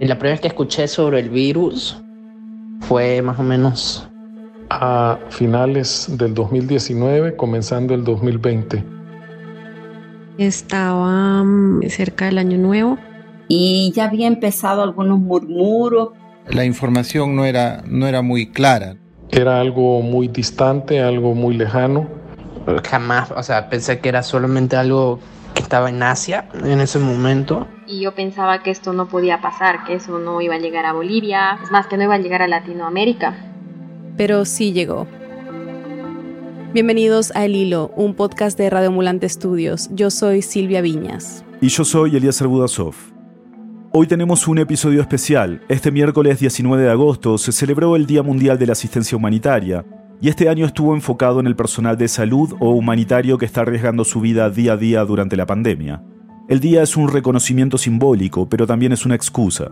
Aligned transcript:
Y 0.00 0.06
la 0.06 0.16
primera 0.16 0.34
vez 0.34 0.40
que 0.40 0.48
escuché 0.48 0.86
sobre 0.86 1.18
el 1.20 1.28
virus 1.28 2.00
fue 2.80 3.20
más 3.20 3.38
o 3.38 3.42
menos 3.42 4.08
a 4.70 5.18
finales 5.30 6.06
del 6.10 6.34
2019, 6.34 7.34
comenzando 7.36 7.94
el 7.94 8.04
2020. 8.04 8.84
Estaba 10.38 11.42
mm, 11.42 11.82
cerca 11.88 12.26
del 12.26 12.38
año 12.38 12.58
nuevo. 12.58 12.98
Y 13.48 13.92
ya 13.94 14.04
había 14.04 14.28
empezado 14.28 14.82
algunos 14.82 15.18
murmuros. 15.18 16.10
La 16.48 16.64
información 16.64 17.34
no 17.34 17.44
era, 17.44 17.82
no 17.86 18.06
era 18.06 18.22
muy 18.22 18.50
clara. 18.52 18.96
Era 19.30 19.60
algo 19.60 20.00
muy 20.02 20.28
distante, 20.28 21.00
algo 21.00 21.34
muy 21.34 21.56
lejano. 21.56 22.06
Jamás, 22.88 23.32
o 23.32 23.42
sea, 23.42 23.68
pensé 23.68 23.98
que 23.98 24.10
era 24.10 24.22
solamente 24.22 24.76
algo 24.76 25.18
que 25.58 25.64
estaba 25.64 25.90
en 25.90 26.00
Asia 26.02 26.48
en 26.62 26.80
ese 26.80 27.00
momento. 27.00 27.66
Y 27.86 28.00
yo 28.00 28.14
pensaba 28.14 28.62
que 28.62 28.70
esto 28.70 28.92
no 28.92 29.08
podía 29.08 29.40
pasar, 29.40 29.84
que 29.84 29.94
eso 29.94 30.18
no 30.18 30.40
iba 30.40 30.54
a 30.54 30.58
llegar 30.58 30.86
a 30.86 30.92
Bolivia, 30.92 31.58
es 31.62 31.72
más, 31.72 31.88
que 31.88 31.96
no 31.96 32.04
iba 32.04 32.14
a 32.14 32.18
llegar 32.18 32.42
a 32.42 32.48
Latinoamérica. 32.48 33.36
Pero 34.16 34.44
sí 34.44 34.72
llegó. 34.72 35.08
Bienvenidos 36.72 37.32
a 37.34 37.44
El 37.44 37.56
Hilo, 37.56 37.90
un 37.96 38.14
podcast 38.14 38.56
de 38.56 38.70
Radio 38.70 38.88
Ambulante 38.88 39.26
Estudios. 39.26 39.88
Yo 39.92 40.10
soy 40.10 40.42
Silvia 40.42 40.80
Viñas. 40.80 41.44
Y 41.60 41.68
yo 41.68 41.84
soy 41.84 42.14
Elías 42.14 42.40
Budasov. 42.40 42.94
Hoy 43.90 44.06
tenemos 44.06 44.46
un 44.46 44.58
episodio 44.58 45.00
especial. 45.00 45.62
Este 45.68 45.90
miércoles 45.90 46.38
19 46.38 46.84
de 46.84 46.90
agosto 46.90 47.36
se 47.36 47.50
celebró 47.50 47.96
el 47.96 48.06
Día 48.06 48.22
Mundial 48.22 48.58
de 48.58 48.66
la 48.66 48.72
Asistencia 48.72 49.16
Humanitaria, 49.16 49.84
y 50.20 50.28
este 50.28 50.48
año 50.48 50.66
estuvo 50.66 50.94
enfocado 50.94 51.40
en 51.40 51.46
el 51.46 51.56
personal 51.56 51.96
de 51.96 52.08
salud 52.08 52.54
o 52.60 52.70
humanitario 52.70 53.38
que 53.38 53.46
está 53.46 53.60
arriesgando 53.60 54.04
su 54.04 54.20
vida 54.20 54.50
día 54.50 54.72
a 54.72 54.76
día 54.76 55.04
durante 55.04 55.36
la 55.36 55.46
pandemia. 55.46 56.02
El 56.48 56.60
día 56.60 56.82
es 56.82 56.96
un 56.96 57.08
reconocimiento 57.08 57.78
simbólico, 57.78 58.48
pero 58.48 58.66
también 58.66 58.92
es 58.92 59.04
una 59.04 59.14
excusa. 59.14 59.70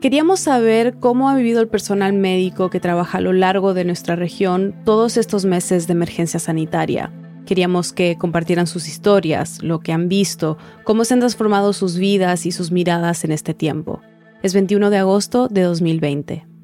Queríamos 0.00 0.40
saber 0.40 0.98
cómo 1.00 1.30
ha 1.30 1.36
vivido 1.36 1.60
el 1.60 1.68
personal 1.68 2.12
médico 2.12 2.68
que 2.68 2.80
trabaja 2.80 3.18
a 3.18 3.20
lo 3.22 3.32
largo 3.32 3.72
de 3.72 3.84
nuestra 3.84 4.16
región 4.16 4.74
todos 4.84 5.16
estos 5.16 5.44
meses 5.44 5.86
de 5.86 5.92
emergencia 5.92 6.38
sanitaria. 6.38 7.12
Queríamos 7.46 7.92
que 7.92 8.18
compartieran 8.18 8.66
sus 8.66 8.88
historias, 8.88 9.62
lo 9.62 9.80
que 9.80 9.92
han 9.92 10.08
visto, 10.08 10.58
cómo 10.84 11.04
se 11.04 11.14
han 11.14 11.20
transformado 11.20 11.72
sus 11.72 11.96
vidas 11.96 12.44
y 12.44 12.52
sus 12.52 12.72
miradas 12.72 13.24
en 13.24 13.32
este 13.32 13.54
tiempo. 13.54 14.02
Es 14.42 14.52
21 14.52 14.90
de 14.90 14.98
agosto 14.98 15.48
de 15.48 15.62
2020. 15.62 16.55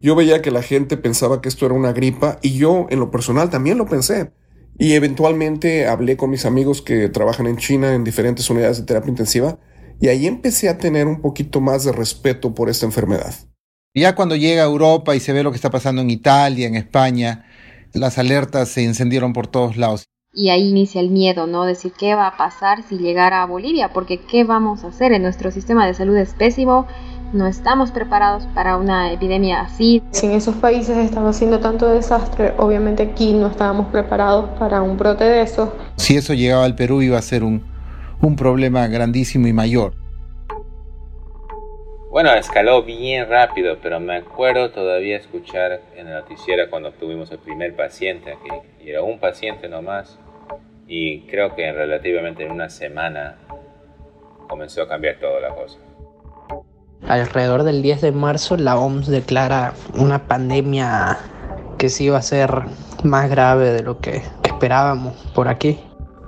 Yo 0.00 0.14
veía 0.14 0.42
que 0.42 0.52
la 0.52 0.62
gente 0.62 0.96
pensaba 0.96 1.40
que 1.40 1.48
esto 1.48 1.66
era 1.66 1.74
una 1.74 1.92
gripa 1.92 2.38
y 2.40 2.56
yo 2.56 2.86
en 2.90 3.00
lo 3.00 3.10
personal 3.10 3.50
también 3.50 3.78
lo 3.78 3.86
pensé. 3.86 4.32
Y 4.78 4.92
eventualmente 4.92 5.88
hablé 5.88 6.16
con 6.16 6.30
mis 6.30 6.44
amigos 6.44 6.82
que 6.82 7.08
trabajan 7.08 7.48
en 7.48 7.56
China 7.56 7.94
en 7.94 8.04
diferentes 8.04 8.48
unidades 8.48 8.78
de 8.78 8.84
terapia 8.84 9.10
intensiva 9.10 9.58
y 10.00 10.06
ahí 10.06 10.28
empecé 10.28 10.68
a 10.68 10.78
tener 10.78 11.08
un 11.08 11.20
poquito 11.20 11.60
más 11.60 11.84
de 11.84 11.90
respeto 11.90 12.54
por 12.54 12.68
esta 12.68 12.86
enfermedad. 12.86 13.34
Ya 13.92 14.14
cuando 14.14 14.36
llega 14.36 14.62
a 14.62 14.66
Europa 14.66 15.16
y 15.16 15.20
se 15.20 15.32
ve 15.32 15.42
lo 15.42 15.50
que 15.50 15.56
está 15.56 15.70
pasando 15.70 16.00
en 16.02 16.10
Italia, 16.10 16.68
en 16.68 16.76
España, 16.76 17.44
las 17.92 18.18
alertas 18.18 18.68
se 18.68 18.84
encendieron 18.84 19.32
por 19.32 19.48
todos 19.48 19.76
lados. 19.76 20.04
Y 20.32 20.50
ahí 20.50 20.68
inicia 20.68 21.00
el 21.00 21.10
miedo, 21.10 21.48
¿no? 21.48 21.64
Decir 21.64 21.92
qué 21.98 22.14
va 22.14 22.28
a 22.28 22.36
pasar 22.36 22.84
si 22.84 22.98
llegara 22.98 23.42
a 23.42 23.46
Bolivia, 23.46 23.92
porque 23.92 24.20
qué 24.20 24.44
vamos 24.44 24.84
a 24.84 24.88
hacer 24.88 25.12
en 25.12 25.22
nuestro 25.22 25.50
sistema 25.50 25.86
de 25.86 25.94
salud 25.94 26.16
es 26.16 26.34
pésimo, 26.34 26.86
no 27.32 27.46
estamos 27.46 27.90
preparados 27.90 28.46
para 28.54 28.76
una 28.76 29.12
epidemia 29.12 29.60
así. 29.60 30.02
Si 30.10 30.26
en 30.26 30.32
esos 30.32 30.56
países 30.56 30.96
estaba 30.96 31.30
haciendo 31.30 31.60
tanto 31.60 31.86
desastre, 31.88 32.54
obviamente 32.56 33.02
aquí 33.02 33.32
no 33.32 33.48
estábamos 33.48 33.88
preparados 33.88 34.50
para 34.58 34.82
un 34.82 34.96
brote 34.96 35.24
de 35.24 35.42
eso. 35.42 35.76
Si 35.96 36.16
eso 36.16 36.34
llegaba 36.34 36.64
al 36.64 36.74
Perú 36.74 37.02
iba 37.02 37.18
a 37.18 37.22
ser 37.22 37.44
un, 37.44 37.62
un 38.20 38.36
problema 38.36 38.86
grandísimo 38.86 39.46
y 39.46 39.52
mayor. 39.52 39.94
Bueno, 42.10 42.32
escaló 42.32 42.82
bien 42.82 43.28
rápido, 43.28 43.76
pero 43.82 44.00
me 44.00 44.16
acuerdo 44.16 44.70
todavía 44.70 45.18
escuchar 45.18 45.82
en 45.94 46.08
el 46.08 46.14
noticiero 46.14 46.70
cuando 46.70 46.92
tuvimos 46.92 47.30
el 47.30 47.38
primer 47.38 47.76
paciente 47.76 48.32
aquí. 48.32 48.48
Y 48.82 48.90
era 48.90 49.02
un 49.02 49.18
paciente 49.20 49.68
nomás. 49.68 50.18
Y 50.86 51.20
creo 51.26 51.54
que 51.54 51.70
relativamente 51.70 52.44
en 52.44 52.50
una 52.50 52.70
semana 52.70 53.36
comenzó 54.48 54.82
a 54.82 54.88
cambiar 54.88 55.16
toda 55.20 55.38
la 55.40 55.54
cosa. 55.54 55.78
Alrededor 57.06 57.62
del 57.62 57.80
10 57.82 58.00
de 58.00 58.12
marzo 58.12 58.56
la 58.56 58.78
OMS 58.78 59.06
declara 59.06 59.74
una 59.94 60.26
pandemia 60.26 61.18
que 61.78 61.88
sí 61.88 62.04
iba 62.04 62.18
a 62.18 62.22
ser 62.22 62.64
más 63.04 63.30
grave 63.30 63.72
de 63.72 63.82
lo 63.82 64.00
que 64.00 64.22
esperábamos 64.42 65.14
por 65.34 65.48
aquí. 65.48 65.78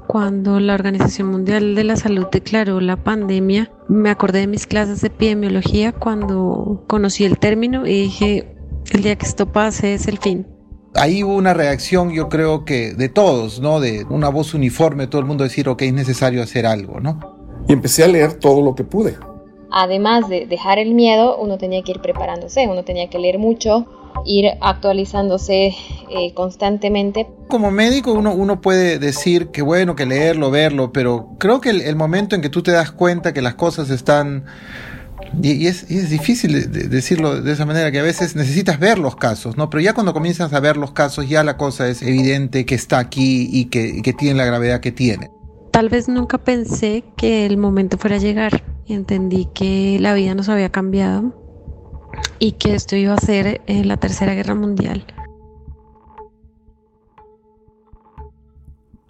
Cuando 0.07 0.59
la 0.59 0.75
Organización 0.75 1.29
Mundial 1.29 1.75
de 1.75 1.85
la 1.85 1.97
Salud 1.97 2.27
declaró 2.33 2.81
la 2.81 2.97
pandemia, 2.97 3.71
me 3.89 4.11
acordé 4.11 4.41
de 4.41 4.47
mis 4.47 4.67
clases 4.67 5.01
de 5.03 5.09
epidemiología 5.09 5.93
cuando 5.93 6.85
conocí 6.87 7.25
el 7.25 7.39
término 7.39 7.87
y 7.87 8.03
dije, 8.03 8.57
el 8.93 9.03
día 9.03 9.17
que 9.17 9.27
esto 9.27 9.53
pase 9.53 9.95
es 9.95 10.09
el 10.09 10.19
fin. 10.19 10.47
Ahí 10.95 11.23
hubo 11.23 11.37
una 11.37 11.55
reacción, 11.55 12.11
yo 12.11 12.29
creo 12.29 12.65
que 12.65 12.95
de 12.95 13.09
todos, 13.09 13.61
¿no? 13.61 13.79
De 13.79 14.05
una 14.11 14.29
voz 14.29 14.55
uniforme, 14.55 15.07
todo 15.07 15.21
el 15.21 15.27
mundo 15.29 15.45
decir, 15.45 15.69
ok, 15.69 15.83
es 15.83 15.93
necesario 15.93 16.43
hacer 16.43 16.67
algo, 16.67 16.99
¿no? 16.99 17.21
Y 17.69 17.73
empecé 17.73 18.03
a 18.03 18.09
leer 18.09 18.35
todo 18.35 18.63
lo 18.63 18.75
que 18.75 18.83
pude 18.83 19.17
además 19.71 20.29
de 20.29 20.47
dejar 20.47 20.79
el 20.79 20.95
miedo, 20.95 21.37
uno 21.39 21.59
tenía 21.59 21.83
que 21.83 21.93
ir 21.93 22.01
preparándose, 22.01 22.67
uno 22.67 22.85
tenía 22.85 23.09
que 23.09 23.19
leer 23.19 23.39
mucho, 23.39 23.87
ir 24.25 24.47
actualizándose 24.61 25.75
eh, 26.11 26.35
constantemente. 26.35 27.27
Como 27.49 27.71
médico 27.71 28.13
uno, 28.13 28.33
uno 28.35 28.61
puede 28.61 28.99
decir 28.99 29.49
que 29.49 29.63
bueno, 29.63 29.97
que 29.97 30.07
leerlo, 30.07 30.51
verlo, 30.51 30.93
pero 30.93 31.31
creo 31.39 31.61
que 31.61 31.71
el, 31.71 31.97
momento 31.97 32.35
en 32.35 32.43
que 32.43 32.49
tú 32.49 32.63
te 32.63 32.73
das 32.73 32.91
cuenta 32.93 33.33
que 33.33 33.43
las 33.43 33.55
cosas 33.55 33.91
están... 33.91 34.45
Y, 35.43 35.69
es, 35.69 35.87
difícil 35.87 36.73
decirlo 36.91 37.41
de 37.41 37.53
esa 37.53 37.65
manera, 37.65 37.93
que 37.93 38.01
a 38.01 38.03
veces 38.03 38.35
necesitas 38.35 38.81
ver 38.81 38.99
los 38.99 39.15
casos, 39.15 39.57
¿no? 39.57 39.71
Pero 39.71 39.81
ya 39.81 39.93
cuando 39.93 40.13
comienzas 40.13 40.53
a 40.53 40.61
ver 40.61 40.77
los 40.77 40.91
casos, 40.91 41.29
ya 41.29 41.45
la 41.45 41.57
cosa 41.57 41.89
es 41.89 42.03
evidente 42.03 42.67
que 42.67 42.75
está 42.75 42.99
aquí 42.99 43.49
y 43.53 43.67
que, 43.67 43.87
y 43.87 44.03
que 44.03 44.13
tiene 44.13 44.39
la 44.39 44.45
gravedad 44.45 44.81
que 44.81 44.91
tiene. 44.91 45.31
Tal 45.71 45.89
vez 45.89 46.09
nunca 46.09 46.39
pensé 46.39 47.05
que 47.17 47.47
el 47.47 47.57
momento 47.57 47.97
fuera 47.99 48.17
a 48.17 48.21
llegar 48.21 48.63
entendí 48.95 49.49
que 49.55 49.99
la 50.01 50.15
vida 50.15 50.35
nos 50.35 50.49
había 50.49 50.71
cambiado 50.71 51.35
y 52.39 52.53
que 52.53 52.75
esto 52.75 52.97
iba 52.97 53.15
a 53.15 53.19
ser 53.19 53.61
eh, 53.67 53.85
la 53.85 53.97
Tercera 53.97 54.35
Guerra 54.35 54.55
Mundial. 54.55 55.05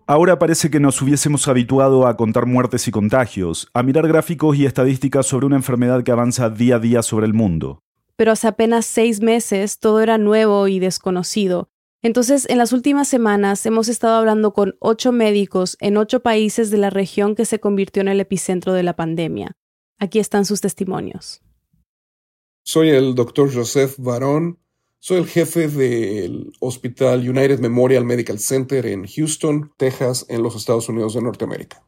Ahora 0.06 0.40
parece 0.40 0.70
que 0.70 0.80
nos 0.80 1.00
hubiésemos 1.00 1.46
habituado 1.46 2.06
a 2.06 2.16
contar 2.16 2.44
muertes 2.44 2.88
y 2.88 2.90
contagios, 2.90 3.68
a 3.72 3.84
mirar 3.84 4.08
gráficos 4.08 4.56
y 4.56 4.66
estadísticas 4.66 5.26
sobre 5.26 5.46
una 5.46 5.56
enfermedad 5.56 6.02
que 6.02 6.10
avanza 6.10 6.50
día 6.50 6.76
a 6.76 6.78
día 6.80 7.02
sobre 7.02 7.26
el 7.26 7.34
mundo. 7.34 7.78
Pero 8.16 8.32
hace 8.32 8.48
apenas 8.48 8.86
seis 8.86 9.22
meses 9.22 9.78
todo 9.78 10.00
era 10.00 10.18
nuevo 10.18 10.66
y 10.66 10.80
desconocido. 10.80 11.68
Entonces, 12.02 12.46
en 12.48 12.56
las 12.56 12.72
últimas 12.72 13.08
semanas 13.08 13.64
hemos 13.66 13.88
estado 13.88 14.14
hablando 14.14 14.54
con 14.54 14.76
ocho 14.80 15.12
médicos 15.12 15.76
en 15.80 15.98
ocho 15.98 16.20
países 16.20 16.70
de 16.70 16.78
la 16.78 16.88
región 16.88 17.34
que 17.34 17.44
se 17.44 17.60
convirtió 17.60 18.00
en 18.00 18.08
el 18.08 18.20
epicentro 18.20 18.72
de 18.72 18.82
la 18.82 18.96
pandemia. 18.96 19.56
Aquí 19.98 20.18
están 20.18 20.46
sus 20.46 20.62
testimonios. 20.62 21.42
Soy 22.62 22.90
el 22.90 23.14
doctor 23.14 23.52
Joseph 23.52 23.96
Barón. 23.98 24.58
Soy 24.98 25.18
el 25.18 25.26
jefe 25.26 25.68
del 25.68 26.52
Hospital 26.60 27.28
United 27.28 27.58
Memorial 27.58 28.04
Medical 28.04 28.38
Center 28.38 28.86
en 28.86 29.06
Houston, 29.06 29.72
Texas, 29.76 30.26
en 30.28 30.42
los 30.42 30.56
Estados 30.56 30.88
Unidos 30.88 31.14
de 31.14 31.22
Norteamérica. 31.22 31.82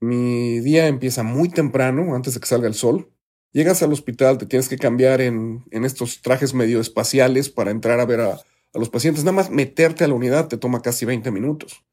Mi 0.00 0.60
día 0.60 0.86
empieza 0.86 1.22
muy 1.22 1.48
temprano, 1.48 2.14
antes 2.14 2.34
de 2.34 2.40
que 2.40 2.46
salga 2.46 2.68
el 2.68 2.74
sol. 2.74 3.12
Llegas 3.52 3.82
al 3.82 3.92
hospital, 3.92 4.38
te 4.38 4.46
tienes 4.46 4.68
que 4.68 4.78
cambiar 4.78 5.20
en, 5.20 5.64
estos 5.70 6.22
trajes 6.22 6.54
medio 6.54 6.80
espaciales 6.80 7.50
para 7.50 7.70
entrar 7.70 8.00
a 8.00 8.06
ver 8.06 8.20
a, 8.20 8.40
a 8.74 8.78
los 8.78 8.90
pacientes. 8.90 9.24
Nada 9.24 9.36
más 9.36 9.50
meterte 9.50 10.04
a 10.04 10.08
la 10.08 10.14
unidad 10.14 10.48
te 10.48 10.56
toma 10.56 10.82
casi 10.82 11.04
20 11.04 11.30
minutos. 11.30 11.84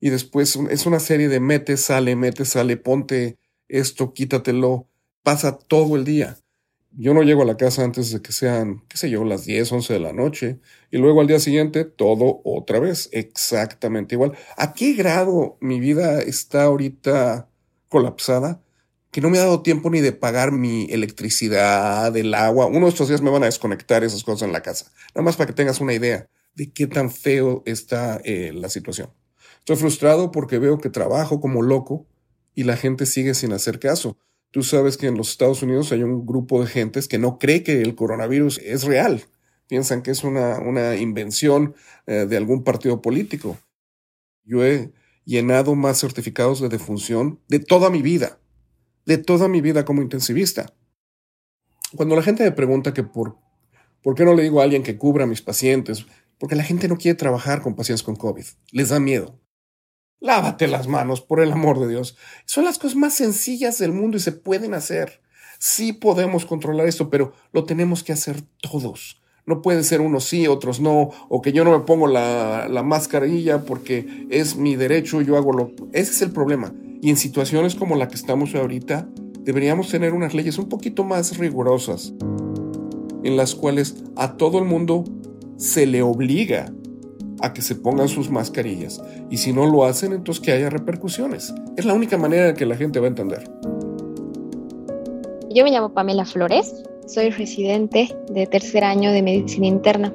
Y 0.00 0.10
después 0.10 0.56
es 0.70 0.86
una 0.86 1.00
serie 1.00 1.28
de 1.28 1.40
mete, 1.40 1.76
sale, 1.76 2.16
mete, 2.16 2.44
sale, 2.44 2.76
ponte 2.76 3.38
esto, 3.68 4.12
quítatelo 4.12 4.88
pasa 5.22 5.58
todo 5.58 5.96
el 5.96 6.04
día. 6.04 6.38
Yo 6.96 7.12
no 7.12 7.22
llego 7.22 7.42
a 7.42 7.46
la 7.46 7.56
casa 7.56 7.82
antes 7.82 8.12
de 8.12 8.22
que 8.22 8.30
sean, 8.30 8.84
qué 8.88 8.96
sé 8.96 9.10
yo, 9.10 9.24
las 9.24 9.44
10, 9.44 9.72
11 9.72 9.94
de 9.94 10.00
la 10.00 10.12
noche. 10.12 10.60
Y 10.92 10.98
luego 10.98 11.20
al 11.20 11.26
día 11.26 11.40
siguiente, 11.40 11.84
todo 11.84 12.40
otra 12.44 12.78
vez, 12.78 13.08
exactamente 13.12 14.14
igual. 14.14 14.36
¿A 14.56 14.74
qué 14.74 14.92
grado 14.92 15.56
mi 15.60 15.80
vida 15.80 16.22
está 16.22 16.64
ahorita 16.64 17.48
colapsada? 17.88 18.62
Que 19.14 19.20
no 19.20 19.30
me 19.30 19.38
ha 19.38 19.42
dado 19.42 19.62
tiempo 19.62 19.90
ni 19.90 20.00
de 20.00 20.10
pagar 20.10 20.50
mi 20.50 20.88
electricidad, 20.90 22.16
el 22.16 22.34
agua. 22.34 22.66
Uno 22.66 22.86
de 22.86 22.88
estos 22.88 23.06
días 23.06 23.22
me 23.22 23.30
van 23.30 23.44
a 23.44 23.46
desconectar 23.46 24.02
esas 24.02 24.24
cosas 24.24 24.42
en 24.42 24.52
la 24.52 24.60
casa. 24.60 24.90
Nada 25.14 25.22
más 25.22 25.36
para 25.36 25.46
que 25.46 25.52
tengas 25.52 25.80
una 25.80 25.94
idea 25.94 26.28
de 26.56 26.72
qué 26.72 26.88
tan 26.88 27.12
feo 27.12 27.62
está 27.64 28.20
eh, 28.24 28.50
la 28.52 28.68
situación. 28.68 29.10
Estoy 29.60 29.76
frustrado 29.76 30.32
porque 30.32 30.58
veo 30.58 30.78
que 30.78 30.90
trabajo 30.90 31.40
como 31.40 31.62
loco 31.62 32.08
y 32.56 32.64
la 32.64 32.76
gente 32.76 33.06
sigue 33.06 33.34
sin 33.34 33.52
hacer 33.52 33.78
caso. 33.78 34.18
Tú 34.50 34.64
sabes 34.64 34.96
que 34.96 35.06
en 35.06 35.16
los 35.16 35.30
Estados 35.30 35.62
Unidos 35.62 35.92
hay 35.92 36.02
un 36.02 36.26
grupo 36.26 36.60
de 36.60 36.66
gentes 36.66 37.06
que 37.06 37.18
no 37.18 37.38
cree 37.38 37.62
que 37.62 37.82
el 37.82 37.94
coronavirus 37.94 38.58
es 38.64 38.82
real. 38.82 39.22
Piensan 39.68 40.02
que 40.02 40.10
es 40.10 40.24
una, 40.24 40.58
una 40.58 40.96
invención 40.96 41.76
eh, 42.08 42.26
de 42.28 42.36
algún 42.36 42.64
partido 42.64 43.00
político. 43.00 43.58
Yo 44.42 44.64
he 44.64 44.92
llenado 45.24 45.76
más 45.76 46.00
certificados 46.00 46.60
de 46.60 46.68
defunción 46.68 47.38
de 47.46 47.60
toda 47.60 47.90
mi 47.90 48.02
vida, 48.02 48.40
de 49.06 49.18
toda 49.18 49.48
mi 49.48 49.60
vida 49.60 49.84
como 49.84 50.02
intensivista. 50.02 50.72
Cuando 51.96 52.16
la 52.16 52.22
gente 52.22 52.44
me 52.44 52.52
pregunta 52.52 52.94
que 52.94 53.02
por, 53.02 53.38
por 54.02 54.14
qué 54.14 54.24
no 54.24 54.34
le 54.34 54.42
digo 54.42 54.60
a 54.60 54.64
alguien 54.64 54.82
que 54.82 54.98
cubra 54.98 55.24
a 55.24 55.28
mis 55.28 55.42
pacientes, 55.42 56.06
porque 56.38 56.56
la 56.56 56.64
gente 56.64 56.88
no 56.88 56.96
quiere 56.96 57.16
trabajar 57.16 57.62
con 57.62 57.76
pacientes 57.76 58.02
con 58.02 58.16
COVID, 58.16 58.44
les 58.72 58.88
da 58.88 59.00
miedo. 59.00 59.40
Lávate 60.20 60.68
las 60.68 60.88
manos, 60.88 61.20
por 61.20 61.40
el 61.40 61.52
amor 61.52 61.78
de 61.78 61.88
Dios. 61.88 62.16
Son 62.46 62.64
las 62.64 62.78
cosas 62.78 62.96
más 62.96 63.14
sencillas 63.14 63.78
del 63.78 63.92
mundo 63.92 64.16
y 64.16 64.20
se 64.20 64.32
pueden 64.32 64.74
hacer. 64.74 65.20
Sí 65.58 65.92
podemos 65.92 66.46
controlar 66.46 66.86
esto, 66.86 67.10
pero 67.10 67.34
lo 67.52 67.64
tenemos 67.64 68.02
que 68.02 68.12
hacer 68.12 68.42
todos. 68.60 69.22
No 69.46 69.60
puede 69.60 69.84
ser 69.84 70.00
unos 70.00 70.24
sí, 70.24 70.46
otros 70.46 70.80
no, 70.80 71.10
o 71.28 71.42
que 71.42 71.52
yo 71.52 71.64
no 71.64 71.78
me 71.78 71.84
pongo 71.84 72.06
la, 72.06 72.68
la 72.68 72.82
mascarilla 72.82 73.64
porque 73.64 74.26
es 74.30 74.56
mi 74.56 74.76
derecho, 74.76 75.20
yo 75.20 75.36
hago 75.36 75.52
lo... 75.52 75.72
Ese 75.92 76.12
es 76.12 76.22
el 76.22 76.30
problema. 76.30 76.72
Y 77.04 77.10
en 77.10 77.18
situaciones 77.18 77.74
como 77.74 77.96
la 77.96 78.08
que 78.08 78.14
estamos 78.14 78.54
ahorita, 78.54 79.06
deberíamos 79.40 79.90
tener 79.90 80.14
unas 80.14 80.32
leyes 80.32 80.56
un 80.56 80.70
poquito 80.70 81.04
más 81.04 81.36
rigurosas, 81.36 82.14
en 83.22 83.36
las 83.36 83.54
cuales 83.54 84.02
a 84.16 84.38
todo 84.38 84.58
el 84.58 84.64
mundo 84.64 85.04
se 85.58 85.84
le 85.84 86.00
obliga 86.00 86.72
a 87.42 87.52
que 87.52 87.60
se 87.60 87.74
pongan 87.74 88.08
sus 88.08 88.30
mascarillas. 88.30 89.02
Y 89.28 89.36
si 89.36 89.52
no 89.52 89.66
lo 89.66 89.84
hacen, 89.84 90.14
entonces 90.14 90.42
que 90.42 90.52
haya 90.52 90.70
repercusiones. 90.70 91.52
Es 91.76 91.84
la 91.84 91.92
única 91.92 92.16
manera 92.16 92.54
que 92.54 92.64
la 92.64 92.74
gente 92.74 93.00
va 93.00 93.04
a 93.04 93.10
entender. 93.10 93.50
Yo 95.50 95.62
me 95.62 95.72
llamo 95.72 95.92
Pamela 95.92 96.24
Flores, 96.24 96.84
soy 97.06 97.28
residente 97.28 98.16
de 98.30 98.46
tercer 98.46 98.82
año 98.82 99.12
de 99.12 99.20
medicina 99.20 99.66
interna. 99.66 100.14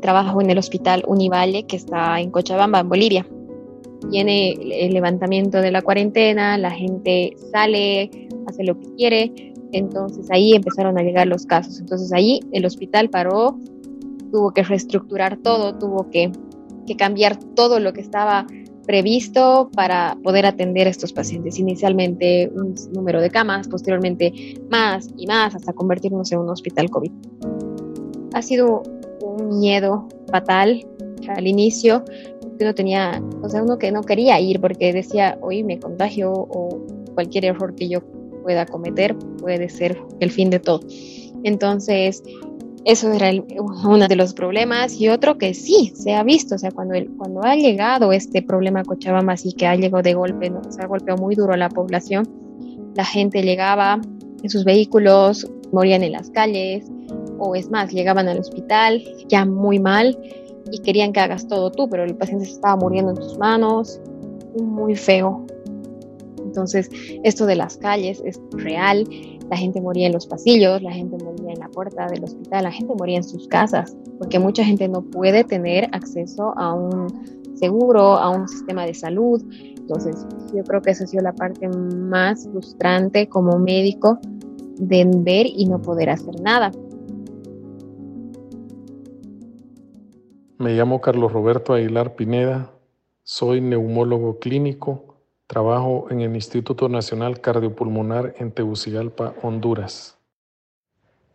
Trabajo 0.00 0.40
en 0.40 0.48
el 0.48 0.56
hospital 0.56 1.04
Univalle 1.06 1.66
que 1.66 1.76
está 1.76 2.18
en 2.22 2.30
Cochabamba, 2.30 2.80
en 2.80 2.88
Bolivia. 2.88 3.26
Viene 4.08 4.52
el 4.52 4.92
levantamiento 4.92 5.60
de 5.60 5.70
la 5.70 5.82
cuarentena, 5.82 6.56
la 6.58 6.70
gente 6.70 7.36
sale, 7.52 8.10
hace 8.46 8.64
lo 8.64 8.78
que 8.78 8.94
quiere, 8.96 9.52
entonces 9.72 10.30
ahí 10.30 10.54
empezaron 10.54 10.98
a 10.98 11.02
llegar 11.02 11.26
los 11.26 11.46
casos. 11.46 11.80
Entonces 11.80 12.12
ahí 12.12 12.40
el 12.52 12.64
hospital 12.64 13.10
paró, 13.10 13.58
tuvo 14.32 14.52
que 14.52 14.62
reestructurar 14.62 15.36
todo, 15.38 15.76
tuvo 15.76 16.10
que, 16.10 16.32
que 16.86 16.96
cambiar 16.96 17.36
todo 17.36 17.80
lo 17.80 17.92
que 17.92 18.00
estaba 18.00 18.46
previsto 18.86 19.70
para 19.74 20.16
poder 20.22 20.46
atender 20.46 20.86
a 20.86 20.90
estos 20.90 21.12
pacientes. 21.12 21.58
Inicialmente 21.58 22.50
un 22.54 22.74
número 22.92 23.20
de 23.20 23.30
camas, 23.30 23.68
posteriormente 23.68 24.32
más 24.68 25.08
y 25.16 25.26
más 25.26 25.54
hasta 25.54 25.72
convertirnos 25.72 26.32
en 26.32 26.40
un 26.40 26.48
hospital 26.48 26.90
COVID. 26.90 27.12
Ha 28.32 28.42
sido 28.42 28.82
un 29.22 29.60
miedo 29.60 30.08
fatal 30.30 30.84
al 31.28 31.46
inicio, 31.46 32.04
uno 32.64 32.74
tenía, 32.74 33.22
o 33.42 33.48
sea, 33.48 33.62
uno 33.62 33.78
que 33.78 33.92
no 33.92 34.02
quería 34.02 34.40
ir 34.40 34.60
porque 34.60 34.92
decía, 34.92 35.38
hoy 35.40 35.64
me 35.64 35.78
contagio 35.78 36.32
o 36.32 36.84
cualquier 37.14 37.46
error 37.46 37.74
que 37.74 37.88
yo 37.88 38.00
pueda 38.42 38.66
cometer 38.66 39.16
puede 39.38 39.68
ser 39.68 40.00
el 40.20 40.30
fin 40.30 40.50
de 40.50 40.60
todo. 40.60 40.80
Entonces, 41.42 42.22
eso 42.84 43.12
era 43.12 43.30
uno 43.84 44.08
de 44.08 44.16
los 44.16 44.32
problemas 44.32 44.98
y 44.98 45.08
otro 45.08 45.36
que 45.36 45.52
sí 45.54 45.92
se 45.94 46.14
ha 46.14 46.22
visto, 46.22 46.54
o 46.54 46.58
sea, 46.58 46.70
cuando, 46.70 46.94
el, 46.94 47.10
cuando 47.10 47.42
ha 47.42 47.54
llegado 47.54 48.12
este 48.12 48.42
problema 48.42 48.80
a 48.80 48.84
Cochabamba, 48.84 49.34
así 49.34 49.52
que 49.52 49.66
ha 49.66 49.74
llegado 49.74 50.02
de 50.02 50.14
golpe, 50.14 50.48
¿no? 50.48 50.62
se 50.70 50.82
ha 50.82 50.86
golpeado 50.86 51.20
muy 51.20 51.34
duro 51.34 51.52
a 51.52 51.56
la 51.56 51.68
población, 51.68 52.28
la 52.94 53.04
gente 53.04 53.42
llegaba 53.42 54.00
en 54.42 54.50
sus 54.50 54.64
vehículos, 54.64 55.46
morían 55.72 56.02
en 56.02 56.12
las 56.12 56.30
calles, 56.30 56.90
o 57.38 57.54
es 57.54 57.70
más, 57.70 57.92
llegaban 57.92 58.28
al 58.28 58.38
hospital 58.38 59.02
ya 59.28 59.44
muy 59.44 59.78
mal 59.78 60.18
y 60.70 60.78
querían 60.80 61.12
que 61.12 61.20
hagas 61.20 61.46
todo 61.48 61.70
tú, 61.70 61.88
pero 61.88 62.04
el 62.04 62.16
paciente 62.16 62.44
se 62.44 62.52
estaba 62.52 62.76
muriendo 62.76 63.10
en 63.12 63.16
tus 63.16 63.38
manos, 63.38 64.00
muy 64.58 64.94
feo. 64.94 65.46
Entonces, 66.38 66.88
esto 67.22 67.46
de 67.46 67.56
las 67.56 67.76
calles 67.76 68.22
es 68.24 68.40
real, 68.52 69.06
la 69.50 69.56
gente 69.56 69.80
moría 69.80 70.06
en 70.06 70.12
los 70.12 70.26
pasillos, 70.26 70.82
la 70.82 70.92
gente 70.92 71.16
moría 71.22 71.52
en 71.52 71.58
la 71.60 71.68
puerta 71.68 72.06
del 72.06 72.24
hospital, 72.24 72.64
la 72.64 72.72
gente 72.72 72.94
moría 72.96 73.18
en 73.18 73.24
sus 73.24 73.46
casas, 73.48 73.96
porque 74.18 74.38
mucha 74.38 74.64
gente 74.64 74.88
no 74.88 75.02
puede 75.02 75.44
tener 75.44 75.88
acceso 75.92 76.52
a 76.56 76.72
un 76.72 77.08
seguro, 77.54 78.16
a 78.16 78.30
un 78.30 78.48
sistema 78.48 78.86
de 78.86 78.94
salud. 78.94 79.42
Entonces, 79.76 80.26
yo 80.54 80.62
creo 80.64 80.80
que 80.82 80.90
esa 80.90 81.04
ha 81.04 81.06
sido 81.06 81.22
la 81.22 81.32
parte 81.32 81.68
más 81.68 82.48
frustrante 82.50 83.28
como 83.28 83.58
médico 83.58 84.18
de 84.78 85.04
ver 85.04 85.46
y 85.46 85.66
no 85.66 85.80
poder 85.82 86.10
hacer 86.10 86.40
nada. 86.40 86.70
Me 90.60 90.74
llamo 90.74 91.00
Carlos 91.00 91.32
Roberto 91.32 91.72
Aguilar 91.72 92.16
Pineda, 92.16 92.70
soy 93.22 93.62
neumólogo 93.62 94.40
clínico 94.40 95.16
Trabajo 95.46 96.08
en 96.10 96.20
el 96.20 96.34
Instituto 96.34 96.90
Nacional 96.90 97.40
Cardiopulmonar 97.40 98.34
en 98.36 98.52
Tegucigalpa, 98.52 99.32
Honduras. 99.40 100.18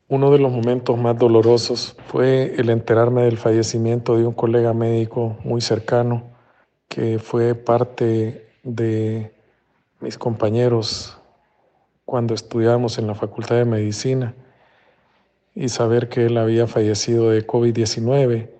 Uno 0.07 0.29
de 0.29 0.37
los 0.37 0.51
momentos 0.51 0.99
más 0.99 1.17
dolorosos 1.17 1.97
fue 2.05 2.53
el 2.59 2.69
enterarme 2.69 3.23
del 3.23 3.39
fallecimiento 3.39 4.15
de 4.15 4.27
un 4.27 4.33
colega 4.35 4.75
médico 4.75 5.37
muy 5.43 5.59
cercano 5.59 6.25
que 6.87 7.17
fue 7.17 7.55
parte 7.55 8.47
de 8.61 9.33
mis 10.01 10.19
compañeros 10.19 11.19
cuando 12.05 12.35
estudiábamos 12.35 12.99
en 12.99 13.07
la 13.07 13.15
Facultad 13.15 13.55
de 13.55 13.65
Medicina 13.65 14.35
y 15.55 15.69
saber 15.69 16.09
que 16.09 16.27
él 16.27 16.37
había 16.37 16.67
fallecido 16.67 17.31
de 17.31 17.47
COVID-19 17.47 18.53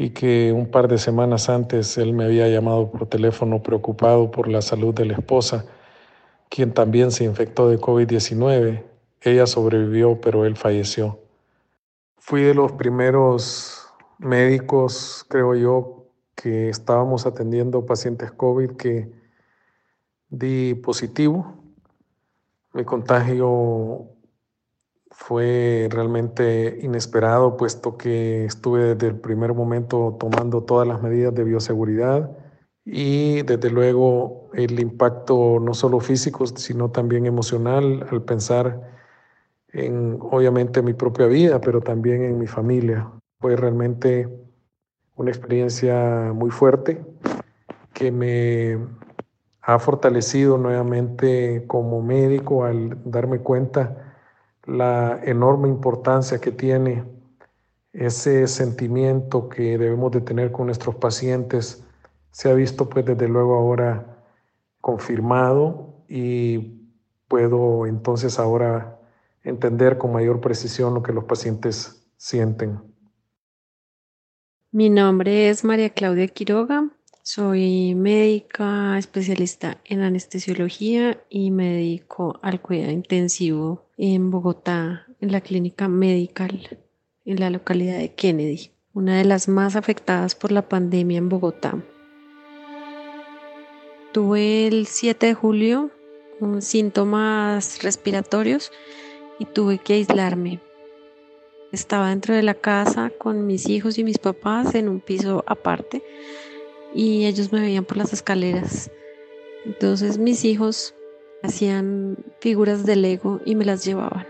y 0.00 0.10
que 0.10 0.52
un 0.52 0.70
par 0.70 0.86
de 0.86 0.96
semanas 0.96 1.48
antes 1.48 1.98
él 1.98 2.12
me 2.12 2.24
había 2.24 2.46
llamado 2.46 2.88
por 2.88 3.08
teléfono 3.08 3.64
preocupado 3.64 4.30
por 4.30 4.46
la 4.46 4.62
salud 4.62 4.94
de 4.94 5.04
la 5.04 5.14
esposa, 5.14 5.66
quien 6.48 6.72
también 6.72 7.10
se 7.10 7.24
infectó 7.24 7.68
de 7.68 7.80
COVID-19. 7.80 8.84
Ella 9.22 9.46
sobrevivió, 9.48 10.20
pero 10.20 10.44
él 10.44 10.56
falleció. 10.56 11.18
Fui 12.16 12.42
de 12.42 12.54
los 12.54 12.70
primeros 12.70 13.88
médicos, 14.18 15.26
creo 15.28 15.56
yo, 15.56 16.06
que 16.36 16.68
estábamos 16.68 17.26
atendiendo 17.26 17.84
pacientes 17.84 18.30
COVID 18.30 18.76
que 18.76 19.10
di 20.28 20.74
positivo. 20.74 21.56
Mi 22.72 22.84
contagio 22.84 24.10
fue 25.18 25.88
realmente 25.90 26.78
inesperado, 26.80 27.56
puesto 27.56 27.98
que 27.98 28.44
estuve 28.44 28.94
desde 28.94 29.08
el 29.08 29.16
primer 29.16 29.52
momento 29.52 30.16
tomando 30.18 30.62
todas 30.62 30.86
las 30.86 31.02
medidas 31.02 31.34
de 31.34 31.42
bioseguridad 31.42 32.30
y 32.84 33.42
desde 33.42 33.68
luego 33.68 34.48
el 34.54 34.78
impacto 34.78 35.58
no 35.60 35.74
solo 35.74 35.98
físico, 35.98 36.46
sino 36.46 36.92
también 36.92 37.26
emocional 37.26 38.06
al 38.12 38.22
pensar 38.22 38.80
en 39.72 40.18
obviamente 40.20 40.82
mi 40.82 40.94
propia 40.94 41.26
vida, 41.26 41.60
pero 41.60 41.80
también 41.80 42.22
en 42.22 42.38
mi 42.38 42.46
familia. 42.46 43.10
Fue 43.40 43.56
realmente 43.56 44.28
una 45.16 45.30
experiencia 45.30 46.30
muy 46.32 46.50
fuerte 46.50 47.04
que 47.92 48.12
me 48.12 48.78
ha 49.62 49.78
fortalecido 49.80 50.58
nuevamente 50.58 51.64
como 51.66 52.02
médico 52.02 52.64
al 52.64 52.96
darme 53.04 53.40
cuenta 53.40 54.07
la 54.68 55.18
enorme 55.24 55.66
importancia 55.68 56.38
que 56.40 56.52
tiene 56.52 57.02
ese 57.94 58.46
sentimiento 58.46 59.48
que 59.48 59.78
debemos 59.78 60.12
de 60.12 60.20
tener 60.20 60.52
con 60.52 60.66
nuestros 60.66 60.94
pacientes 60.96 61.82
se 62.30 62.50
ha 62.50 62.54
visto 62.54 62.86
pues 62.86 63.06
desde 63.06 63.28
luego 63.28 63.56
ahora 63.56 64.18
confirmado 64.82 66.04
y 66.06 66.82
puedo 67.28 67.86
entonces 67.86 68.38
ahora 68.38 69.00
entender 69.42 69.96
con 69.96 70.12
mayor 70.12 70.38
precisión 70.42 70.92
lo 70.92 71.02
que 71.02 71.14
los 71.14 71.24
pacientes 71.24 72.06
sienten. 72.18 72.78
Mi 74.70 74.90
nombre 74.90 75.48
es 75.48 75.64
María 75.64 75.88
Claudia 75.88 76.28
Quiroga, 76.28 76.87
soy 77.28 77.94
médica 77.94 78.96
especialista 78.96 79.82
en 79.84 80.00
anestesiología 80.00 81.22
y 81.28 81.50
me 81.50 81.74
dedico 81.74 82.40
al 82.40 82.62
cuidado 82.62 82.90
intensivo 82.90 83.84
en 83.98 84.30
Bogotá, 84.30 85.06
en 85.20 85.32
la 85.32 85.42
clínica 85.42 85.88
medical 85.88 86.78
en 87.26 87.38
la 87.38 87.50
localidad 87.50 87.98
de 87.98 88.14
Kennedy, 88.14 88.70
una 88.94 89.18
de 89.18 89.26
las 89.26 89.46
más 89.46 89.76
afectadas 89.76 90.34
por 90.34 90.52
la 90.52 90.70
pandemia 90.70 91.18
en 91.18 91.28
Bogotá. 91.28 91.84
Tuve 94.12 94.66
el 94.66 94.86
7 94.86 95.26
de 95.26 95.34
julio 95.34 95.90
síntomas 96.60 97.82
respiratorios 97.82 98.72
y 99.38 99.44
tuve 99.44 99.76
que 99.76 99.92
aislarme. 99.92 100.60
Estaba 101.72 102.08
dentro 102.08 102.34
de 102.34 102.42
la 102.42 102.54
casa 102.54 103.12
con 103.18 103.46
mis 103.46 103.68
hijos 103.68 103.98
y 103.98 104.04
mis 104.04 104.16
papás 104.16 104.74
en 104.74 104.88
un 104.88 105.00
piso 105.00 105.44
aparte 105.46 106.02
y 106.98 107.26
ellos 107.26 107.52
me 107.52 107.60
veían 107.60 107.84
por 107.84 107.96
las 107.96 108.12
escaleras. 108.12 108.90
Entonces 109.64 110.18
mis 110.18 110.44
hijos 110.44 110.96
hacían 111.44 112.16
figuras 112.40 112.84
de 112.84 112.96
Lego 112.96 113.40
y 113.44 113.54
me 113.54 113.64
las 113.64 113.84
llevaban. 113.84 114.26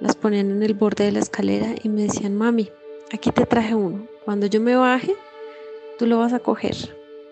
Las 0.00 0.16
ponían 0.16 0.50
en 0.50 0.62
el 0.62 0.72
borde 0.72 1.04
de 1.04 1.12
la 1.12 1.18
escalera 1.18 1.74
y 1.82 1.90
me 1.90 2.04
decían, 2.04 2.36
mami, 2.36 2.70
aquí 3.12 3.30
te 3.30 3.44
traje 3.44 3.74
uno. 3.74 4.08
Cuando 4.24 4.46
yo 4.46 4.62
me 4.62 4.74
baje, 4.76 5.14
tú 5.98 6.06
lo 6.06 6.18
vas 6.18 6.32
a 6.32 6.38
coger. 6.38 6.74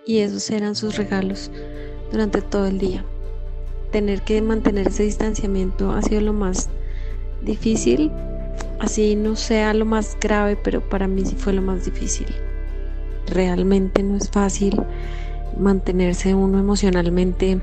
y 0.05 0.19
esos 0.19 0.51
eran 0.51 0.75
sus 0.77 0.97
regalos 0.97 1.51
durante 2.11 2.43
todo 2.43 2.67
el 2.67 2.79
día. 2.79 3.07
Tener 3.91 4.21
que 4.21 4.43
mantener 4.43 4.89
ese 4.89 5.05
distanciamiento 5.05 5.93
ha 5.93 6.03
sido 6.03 6.21
lo 6.21 6.35
más 6.35 6.69
difícil, 7.41 8.11
así 8.81 9.15
no 9.15 9.35
sea 9.35 9.73
lo 9.73 9.87
más 9.87 10.19
grave, 10.21 10.59
pero 10.63 10.87
para 10.91 11.09
mí 11.09 11.25
sí 11.25 11.37
fue 11.37 11.55
lo 11.55 11.63
más 11.63 11.87
difícil. 11.87 12.27
Realmente 13.33 14.03
no 14.03 14.17
es 14.17 14.29
fácil 14.29 14.83
mantenerse 15.59 16.35
uno 16.35 16.59
emocionalmente 16.59 17.61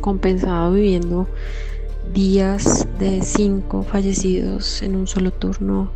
compensado 0.00 0.72
viviendo 0.72 1.28
días 2.12 2.88
de 2.98 3.22
cinco 3.22 3.84
fallecidos 3.84 4.82
en 4.82 4.96
un 4.96 5.06
solo 5.06 5.30
turno, 5.30 5.92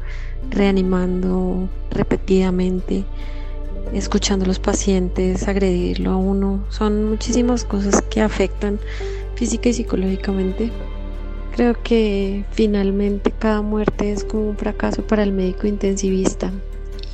reanimando 0.51 1.69
repetidamente, 1.91 3.05
escuchando 3.93 4.45
a 4.45 4.49
los 4.49 4.61
pacientes, 4.61 5.49
agredirlo 5.49 6.13
a 6.13 6.17
uno. 6.17 6.61
Son 6.69 7.11
muchísimas 7.11 7.65
cosas 7.65 8.03
que 8.03 8.21
afectan 8.21 8.79
física 9.35 9.69
y 9.69 9.73
psicológicamente. 9.73 10.71
Creo 11.57 11.75
que 11.83 12.45
finalmente 12.53 13.33
cada 13.33 13.63
muerte 13.63 14.13
es 14.13 14.23
como 14.23 14.51
un 14.51 14.57
fracaso 14.57 15.03
para 15.03 15.25
el 15.25 15.33
médico 15.33 15.67
intensivista 15.67 16.53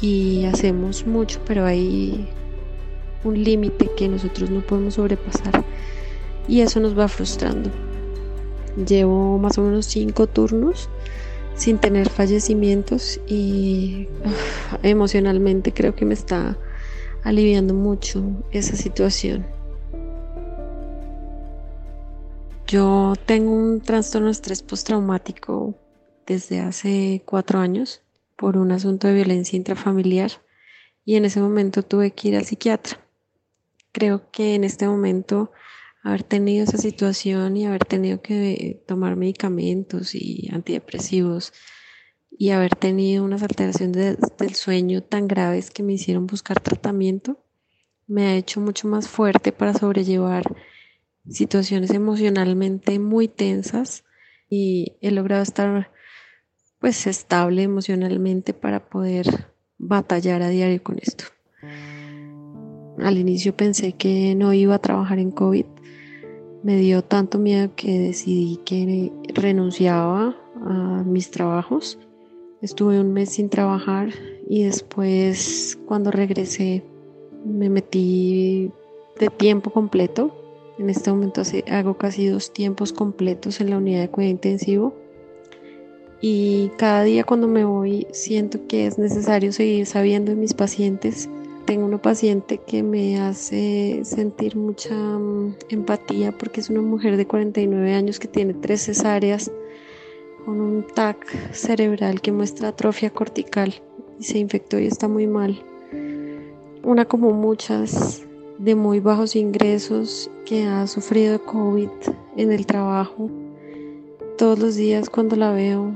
y 0.02 0.44
hacemos 0.46 1.06
mucho, 1.06 1.40
pero 1.46 1.64
hay 1.64 2.28
un 3.24 3.42
límite 3.42 3.88
que 3.96 4.08
nosotros 4.08 4.50
no 4.50 4.60
podemos 4.60 4.94
sobrepasar 4.94 5.64
y 6.48 6.60
eso 6.60 6.80
nos 6.80 6.98
va 6.98 7.06
frustrando. 7.08 7.70
Llevo 8.86 9.38
más 9.38 9.56
o 9.58 9.62
menos 9.62 9.86
cinco 9.86 10.26
turnos 10.26 10.90
sin 11.54 11.78
tener 11.78 12.08
fallecimientos 12.08 13.20
y 13.28 14.08
emocionalmente 14.82 15.72
creo 15.72 15.94
que 15.94 16.04
me 16.04 16.14
está 16.14 16.58
aliviando 17.22 17.72
mucho 17.72 18.24
esa 18.50 18.74
situación. 18.74 19.46
Yo 22.66 23.12
tengo 23.24 23.52
un 23.52 23.80
trastorno 23.80 24.26
de 24.26 24.32
estrés 24.32 24.62
postraumático 24.62 25.74
desde 26.26 26.60
hace 26.60 27.22
cuatro 27.24 27.60
años 27.60 28.02
por 28.42 28.56
un 28.56 28.72
asunto 28.72 29.06
de 29.06 29.14
violencia 29.14 29.56
intrafamiliar 29.56 30.32
y 31.04 31.14
en 31.14 31.26
ese 31.26 31.40
momento 31.40 31.84
tuve 31.84 32.10
que 32.10 32.26
ir 32.26 32.36
al 32.36 32.44
psiquiatra. 32.44 32.98
Creo 33.92 34.32
que 34.32 34.56
en 34.56 34.64
este 34.64 34.88
momento 34.88 35.52
haber 36.02 36.24
tenido 36.24 36.64
esa 36.64 36.76
situación 36.76 37.56
y 37.56 37.66
haber 37.66 37.84
tenido 37.84 38.20
que 38.20 38.82
tomar 38.88 39.14
medicamentos 39.14 40.16
y 40.16 40.48
antidepresivos 40.52 41.52
y 42.32 42.50
haber 42.50 42.74
tenido 42.74 43.22
unas 43.22 43.44
alteraciones 43.44 44.18
del 44.36 44.54
sueño 44.56 45.04
tan 45.04 45.28
graves 45.28 45.70
que 45.70 45.84
me 45.84 45.92
hicieron 45.92 46.26
buscar 46.26 46.58
tratamiento, 46.58 47.38
me 48.08 48.26
ha 48.26 48.34
hecho 48.34 48.60
mucho 48.60 48.88
más 48.88 49.06
fuerte 49.06 49.52
para 49.52 49.72
sobrellevar 49.72 50.56
situaciones 51.28 51.92
emocionalmente 51.92 52.98
muy 52.98 53.28
tensas 53.28 54.02
y 54.50 54.96
he 55.00 55.12
logrado 55.12 55.44
estar 55.44 55.91
pues 56.82 57.06
estable 57.06 57.62
emocionalmente 57.62 58.52
para 58.52 58.84
poder 58.84 59.46
batallar 59.78 60.42
a 60.42 60.48
diario 60.48 60.82
con 60.82 60.98
esto. 61.00 61.24
Al 62.98 63.16
inicio 63.16 63.56
pensé 63.56 63.92
que 63.92 64.34
no 64.34 64.52
iba 64.52 64.74
a 64.74 64.80
trabajar 64.80 65.18
en 65.20 65.30
COVID 65.30 65.64
me 66.64 66.76
dio 66.76 67.02
tanto 67.02 67.38
miedo 67.38 67.70
que 67.76 67.98
decidí 67.98 68.58
que 68.64 69.12
renunciaba 69.32 70.36
a 70.64 71.02
mis 71.04 71.30
trabajos. 71.30 71.98
Estuve 72.60 73.00
un 73.00 73.12
mes 73.12 73.30
sin 73.30 73.48
trabajar 73.48 74.10
y 74.48 74.64
después 74.64 75.78
cuando 75.86 76.10
regresé 76.10 76.84
me 77.44 77.68
metí 77.68 78.72
de 79.20 79.28
tiempo 79.28 79.70
completo. 79.70 80.36
En 80.78 80.90
este 80.90 81.10
momento 81.10 81.42
hago 81.70 81.96
casi 81.96 82.26
dos 82.26 82.52
tiempos 82.52 82.92
completos 82.92 83.60
en 83.60 83.70
la 83.70 83.78
unidad 83.78 84.00
de 84.00 84.10
cuidado 84.10 84.32
intensivo. 84.32 85.01
Y 86.22 86.70
cada 86.78 87.02
día 87.02 87.24
cuando 87.24 87.48
me 87.48 87.64
voy 87.64 88.06
siento 88.12 88.66
que 88.68 88.86
es 88.86 88.96
necesario 88.96 89.52
seguir 89.52 89.84
sabiendo 89.86 90.30
de 90.30 90.36
mis 90.36 90.54
pacientes 90.54 91.28
tengo 91.64 91.86
una 91.86 92.02
paciente 92.02 92.58
que 92.58 92.82
me 92.82 93.20
hace 93.20 94.00
sentir 94.04 94.56
mucha 94.56 94.94
mm, 94.94 95.54
empatía 95.70 96.36
porque 96.36 96.60
es 96.60 96.70
una 96.70 96.80
mujer 96.80 97.16
de 97.16 97.26
49 97.26 97.94
años 97.94 98.18
que 98.18 98.28
tiene 98.28 98.54
tres 98.54 98.82
cesáreas 98.84 99.50
con 100.44 100.60
un 100.60 100.86
TAC 100.86 101.52
cerebral 101.52 102.20
que 102.20 102.32
muestra 102.32 102.68
atrofia 102.68 103.10
cortical 103.10 103.74
y 104.18 104.24
se 104.24 104.38
infectó 104.38 104.78
y 104.78 104.86
está 104.86 105.08
muy 105.08 105.26
mal. 105.26 105.62
Una 106.82 107.04
como 107.04 107.30
muchas 107.30 108.22
de 108.58 108.74
muy 108.74 108.98
bajos 108.98 109.36
ingresos 109.36 110.30
que 110.44 110.64
ha 110.64 110.86
sufrido 110.86 111.44
COVID 111.44 111.88
en 112.36 112.52
el 112.52 112.66
trabajo. 112.66 113.30
Todos 114.36 114.58
los 114.58 114.74
días 114.74 115.08
cuando 115.08 115.36
la 115.36 115.52
veo 115.52 115.92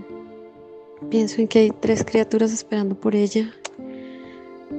pienso 1.11 1.41
en 1.41 1.49
que 1.49 1.59
hay 1.61 1.71
tres 1.71 2.05
criaturas 2.05 2.53
esperando 2.53 2.95
por 2.95 3.15
ella 3.15 3.53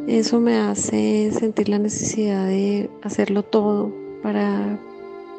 eso 0.08 0.40
me 0.40 0.56
hace 0.58 1.32
sentir 1.32 1.68
la 1.68 1.80
necesidad 1.80 2.48
de 2.48 2.90
hacerlo 3.04 3.44
todo 3.44 3.94
para 4.24 4.80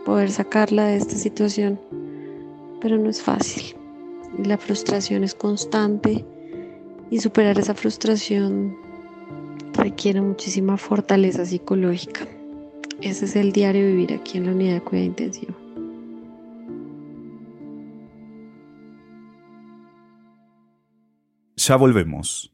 poder 0.05 0.31
sacarla 0.31 0.87
de 0.87 0.97
esta 0.97 1.17
situación, 1.17 1.81
pero 2.81 2.99
no 2.99 3.09
es 3.09 3.23
fácil. 3.23 3.75
La 4.45 4.59
frustración 4.59 5.25
es 5.25 5.35
constante 5.35 6.25
y 7.11 7.19
superar 7.19 7.59
esa 7.59 7.75
frustración 7.75 8.77
requiere 9.73 10.21
muchísima 10.21 10.77
fortaleza 10.77 11.47
psicológica. 11.47 12.27
Ese 13.01 13.25
es 13.25 13.37
el 13.37 13.53
diario 13.53 13.87
vivir 13.87 14.13
aquí 14.13 14.39
en 14.39 14.47
la 14.47 14.53
unidad 14.53 14.75
de 14.75 14.81
cuidado 14.83 15.07
intensivo. 15.07 15.55
Ya 21.59 21.75
volvemos. 21.75 22.53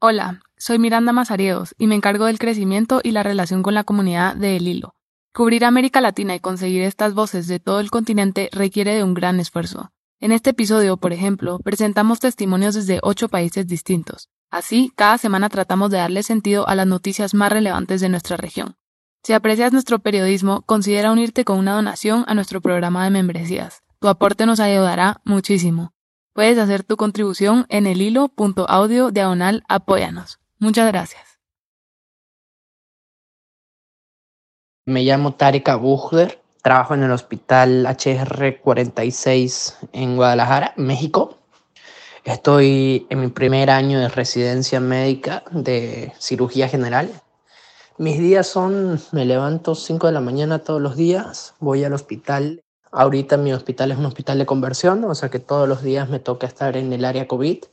Hola, 0.00 0.40
soy 0.56 0.80
Miranda 0.80 1.12
Mazareos 1.12 1.76
y 1.78 1.86
me 1.86 1.94
encargo 1.94 2.24
del 2.24 2.40
crecimiento 2.40 3.00
y 3.04 3.12
la 3.12 3.22
relación 3.22 3.62
con 3.62 3.74
la 3.74 3.84
comunidad 3.84 4.34
de 4.34 4.56
El 4.56 4.66
Hilo. 4.66 4.96
Cubrir 5.32 5.64
América 5.64 6.00
Latina 6.00 6.34
y 6.34 6.40
conseguir 6.40 6.82
estas 6.82 7.14
voces 7.14 7.46
de 7.46 7.60
todo 7.60 7.78
el 7.78 7.92
continente 7.92 8.50
requiere 8.52 8.96
de 8.96 9.04
un 9.04 9.14
gran 9.14 9.38
esfuerzo. 9.38 9.92
En 10.18 10.32
este 10.32 10.50
episodio, 10.50 10.96
por 10.96 11.12
ejemplo, 11.12 11.60
presentamos 11.60 12.18
testimonios 12.18 12.74
desde 12.74 12.98
ocho 13.00 13.28
países 13.28 13.68
distintos. 13.68 14.30
Así, 14.50 14.92
cada 14.96 15.16
semana 15.16 15.48
tratamos 15.48 15.92
de 15.92 15.98
darle 15.98 16.24
sentido 16.24 16.66
a 16.66 16.74
las 16.74 16.88
noticias 16.88 17.34
más 17.34 17.52
relevantes 17.52 18.00
de 18.00 18.08
nuestra 18.08 18.36
región. 18.36 18.74
Si 19.22 19.32
aprecias 19.32 19.72
nuestro 19.72 20.00
periodismo, 20.00 20.62
considera 20.62 21.12
unirte 21.12 21.44
con 21.44 21.58
una 21.58 21.74
donación 21.76 22.24
a 22.26 22.34
nuestro 22.34 22.60
programa 22.60 23.04
de 23.04 23.10
membresías. 23.10 23.84
Tu 24.02 24.08
aporte 24.08 24.46
nos 24.46 24.58
ayudará 24.58 25.20
muchísimo. 25.22 25.92
Puedes 26.32 26.58
hacer 26.58 26.82
tu 26.82 26.96
contribución 26.96 27.66
en 27.68 27.86
el 27.86 28.02
hilo.audio 28.02 29.12
diagonal 29.12 29.62
apóyanos. 29.68 30.40
Muchas 30.58 30.88
gracias. 30.88 31.22
Me 34.86 35.04
llamo 35.04 35.34
Tarek 35.34 35.78
Buchler, 35.78 36.42
trabajo 36.64 36.94
en 36.94 37.04
el 37.04 37.12
hospital 37.12 37.86
HR 37.86 38.60
46 38.60 39.78
en 39.92 40.16
Guadalajara, 40.16 40.74
México. 40.76 41.38
Estoy 42.24 43.06
en 43.08 43.20
mi 43.20 43.28
primer 43.28 43.70
año 43.70 44.00
de 44.00 44.08
residencia 44.08 44.80
médica 44.80 45.44
de 45.52 46.12
cirugía 46.18 46.68
general. 46.68 47.08
Mis 47.98 48.18
días 48.18 48.48
son, 48.48 49.00
me 49.12 49.24
levanto 49.24 49.76
5 49.76 50.08
de 50.08 50.12
la 50.12 50.20
mañana 50.20 50.58
todos 50.58 50.82
los 50.82 50.96
días, 50.96 51.54
voy 51.60 51.84
al 51.84 51.92
hospital 51.92 52.64
Ahorita 52.92 53.38
mi 53.38 53.54
hospital 53.54 53.90
es 53.90 53.98
un 53.98 54.04
hospital 54.04 54.38
de 54.38 54.44
conversión, 54.44 55.02
o 55.04 55.14
sea 55.14 55.30
que 55.30 55.38
todos 55.38 55.66
los 55.66 55.82
días 55.82 56.10
me 56.10 56.18
toca 56.18 56.46
estar 56.46 56.76
en 56.76 56.92
el 56.92 57.06
área 57.06 57.26
COVID. 57.26 57.64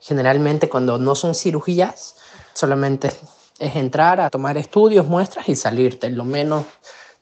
Generalmente 0.00 0.68
cuando 0.68 0.98
no 0.98 1.14
son 1.14 1.34
cirugías, 1.34 2.16
solamente 2.52 3.10
es 3.58 3.74
entrar 3.74 4.20
a 4.20 4.28
tomar 4.28 4.58
estudios, 4.58 5.06
muestras 5.06 5.48
y 5.48 5.56
salirte. 5.56 6.10
Lo 6.10 6.24
menos 6.24 6.66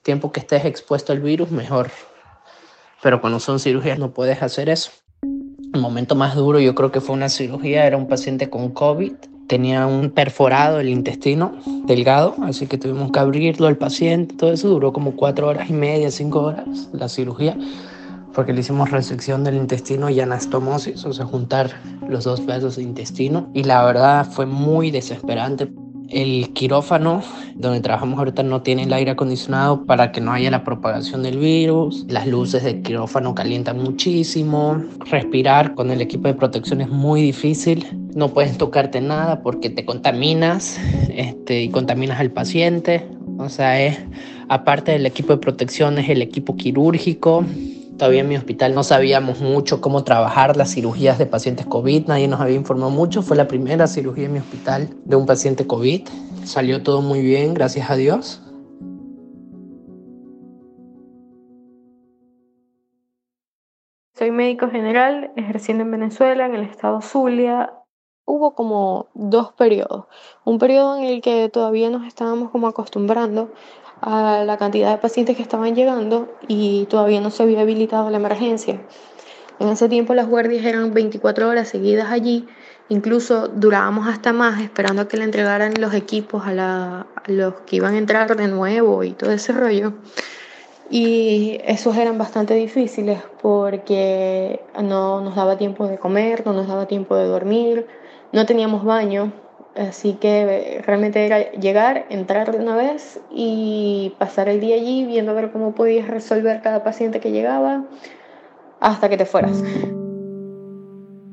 tiempo 0.03 0.33
que 0.33 0.41
estés 0.41 0.65
expuesto 0.65 1.13
al 1.13 1.21
virus, 1.21 1.53
mejor. 1.53 1.93
Pero 3.01 3.21
cuando 3.21 3.39
son 3.39 3.61
cirugías 3.61 4.01
no 4.01 4.11
puedes 4.11 4.43
hacer 4.43 4.69
eso. 4.69 4.91
El 5.23 5.81
momento 5.81 6.17
más 6.17 6.35
duro 6.35 6.59
yo 6.59 6.75
creo 6.75 6.91
que 6.91 7.01
fue 7.01 7.15
una 7.15 7.29
cirugía, 7.29 7.87
era 7.87 7.97
un 7.97 8.09
paciente 8.09 8.51
con 8.51 8.71
COVID 8.71 9.15
tenía 9.47 9.87
un 9.87 10.11
perforado 10.11 10.81
el 10.81 10.89
intestino 10.89 11.53
delgado, 11.87 12.35
así 12.43 12.67
que 12.67 12.79
tuvimos 12.79 13.13
que 13.13 13.19
abrirlo 13.19 13.67
al 13.67 13.77
paciente, 13.77 14.35
todo 14.35 14.53
eso 14.53 14.69
duró 14.69 14.93
como 14.93 15.17
cuatro 15.17 15.49
horas 15.49 15.69
y 15.69 15.73
media, 15.73 16.11
cinco 16.11 16.41
horas 16.41 16.89
la 16.93 17.09
cirugía, 17.09 17.57
porque 18.35 18.53
le 18.53 18.61
hicimos 18.61 18.91
resección 18.91 19.45
del 19.45 19.57
intestino 19.57 20.11
y 20.11 20.21
anastomosis, 20.21 21.05
o 21.05 21.13
sea, 21.13 21.25
juntar 21.25 21.71
los 22.09 22.25
dos 22.25 22.41
pedazos 22.41 22.77
de 22.77 22.83
intestino, 22.83 23.49
y 23.55 23.65
la 23.65 23.85
verdad 23.85 24.27
fue 24.27 24.47
muy 24.47 24.91
desesperante. 24.91 25.69
El 26.15 26.53
quirófano 26.53 27.25
donde 27.57 27.81
trabajamos 27.81 28.21
ahorita 28.21 28.45
no 28.45 28.63
tiene 28.63 28.85
el 28.85 28.93
aire 28.93 29.11
acondicionado 29.11 29.85
para 29.85 30.13
que 30.13 30.21
no 30.21 30.33
haya 30.33 30.49
la 30.49 30.63
propagación 30.63 31.25
del 31.25 31.39
virus. 31.39 32.07
Las 32.09 32.29
luces 32.29 32.63
del 32.63 32.83
quirófano 32.83 33.35
calientan 33.35 33.83
muchísimo. 33.83 34.81
Respirar 35.11 35.75
con 35.75 35.91
el 35.91 36.01
equipo 36.01 36.29
de 36.29 36.35
protección 36.35 36.81
es 36.81 36.89
muy 36.89 37.21
difícil. 37.21 37.85
No 38.15 38.29
puedes 38.29 38.57
tocarte 38.57 39.01
nada 39.01 39.43
porque 39.43 39.71
te 39.71 39.85
contaminas 39.85 40.79
este, 41.09 41.63
y 41.63 41.69
contaminas 41.71 42.21
al 42.21 42.31
paciente. 42.31 43.05
O 43.39 43.49
sea, 43.49 43.83
es 43.83 43.99
aparte 44.49 44.93
del 44.93 45.07
equipo 45.07 45.33
de 45.33 45.39
protección, 45.39 45.99
es 45.99 46.09
el 46.09 46.23
equipo 46.23 46.55
quirúrgico 46.55 47.45
Todavía 47.99 48.23
en 48.23 48.29
mi 48.29 48.37
hospital 48.37 48.75
no 48.75 48.83
sabíamos 48.83 49.41
mucho 49.41 49.81
cómo 49.81 50.03
trabajar 50.03 50.57
las 50.57 50.75
cirugías 50.75 51.17
de 51.17 51.27
pacientes 51.27 51.65
COVID, 51.67 52.09
nadie 52.09 52.27
nos 52.27 52.41
había 52.41 52.57
informado 52.57 52.91
mucho. 52.91 53.23
Fue 53.23 53.37
la 53.37 53.47
primera 53.47 53.87
cirugía 53.87 54.25
en 54.25 54.33
mi 54.33 54.39
hospital 54.41 54.89
de 55.05 55.15
un 55.15 55.27
paciente 55.27 55.65
COVID. 55.67 56.09
Salió 56.43 56.83
todo 56.83 57.03
muy 57.03 57.23
bien, 57.23 57.55
gracias 57.55 57.89
a 57.91 57.95
Dios. 57.95 58.41
Soy 64.17 64.33
médico 64.33 64.69
general, 64.71 65.33
ejerciendo 65.37 65.85
en 65.85 65.93
Venezuela, 65.93 66.47
en 66.47 66.55
el 66.55 66.63
estado 66.63 67.01
Zulia. 67.01 67.75
Hubo 68.25 68.55
como 68.55 69.09
dos 69.15 69.53
periodos. 69.53 70.07
Un 70.45 70.59
periodo 70.59 70.97
en 70.97 71.05
el 71.05 71.21
que 71.21 71.49
todavía 71.49 71.91
nos 71.91 72.07
estábamos 72.07 72.51
como 72.51 72.67
acostumbrando 72.67 73.53
a 74.05 74.45
la 74.45 74.59
cantidad 74.59 74.91
de 74.91 74.99
pacientes 74.99 75.35
que 75.35 75.43
estaban 75.43 75.75
llegando 75.75 76.29
y 76.47 76.85
todavía 76.87 77.23
no 77.23 77.31
se 77.31 77.43
había 77.43 77.63
habilitado 77.63 78.11
la 78.11 78.19
emergencia. 78.19 78.79
En 79.59 79.69
ese 79.69 79.89
tiempo 79.89 80.15
las 80.15 80.29
guardias 80.29 80.65
eran 80.67 80.93
24 80.93 81.49
horas 81.49 81.69
seguidas 81.69 82.11
allí, 82.11 82.47
incluso 82.91 83.49
durábamos 83.49 84.07
hasta 84.07 84.35
más 84.35 84.61
esperando 84.61 85.03
a 85.03 85.09
que 85.09 85.17
le 85.17 85.25
entregaran 85.25 85.73
los 85.81 85.95
equipos 85.95 86.43
a, 86.45 87.07
los 87.27 87.55
que 87.63 87.77
iban 87.77 87.95
a 87.95 87.99
entrar 87.99 88.37
de 88.37 88.49
nuevo 88.49 89.05
y 89.05 89.13
todo 89.13 89.31
ese 89.31 89.53
rollo. 89.53 89.95
Y 90.91 91.61
esos 91.65 91.97
eran 91.97 92.19
bastante 92.19 92.53
difíciles 92.53 93.21
porque 93.41 94.61
no 94.83 95.23
nos 95.23 95.35
daba 95.35 95.57
tiempo 95.57 95.87
de 95.87 95.99
comer, 95.99 96.45
no 96.45 96.53
nos 96.53 96.69
daba 96.69 96.87
tiempo 96.87 97.17
de 97.17 97.25
dormir, 97.25 97.87
no 98.33 98.45
teníamos 98.45 98.85
baño, 98.85 99.33
Así 99.77 100.15
que 100.15 100.43
eh, 100.43 100.83
realmente 100.83 101.27
era 101.27 101.51
llegar, 101.53 102.07
entrar 102.09 102.53
de 102.53 102.59
una 102.59 102.77
vez 102.77 103.21
y 103.31 104.15
pasar 104.19 104.49
el 104.49 104.61
día 104.61 104.77
allí 104.77 105.05
viendo 105.05 105.33
a 105.33 105.35
ver 105.35 105.51
cómo 105.51 105.75
podías 105.75 106.07
resolver 106.07 106.63
cada 106.63 106.85
paciente 106.85 107.19
que 107.19 107.33
llegaba 107.33 107.85
hasta 108.81 109.09
que 109.09 109.17
te 109.17 109.27
fueras. 109.27 109.63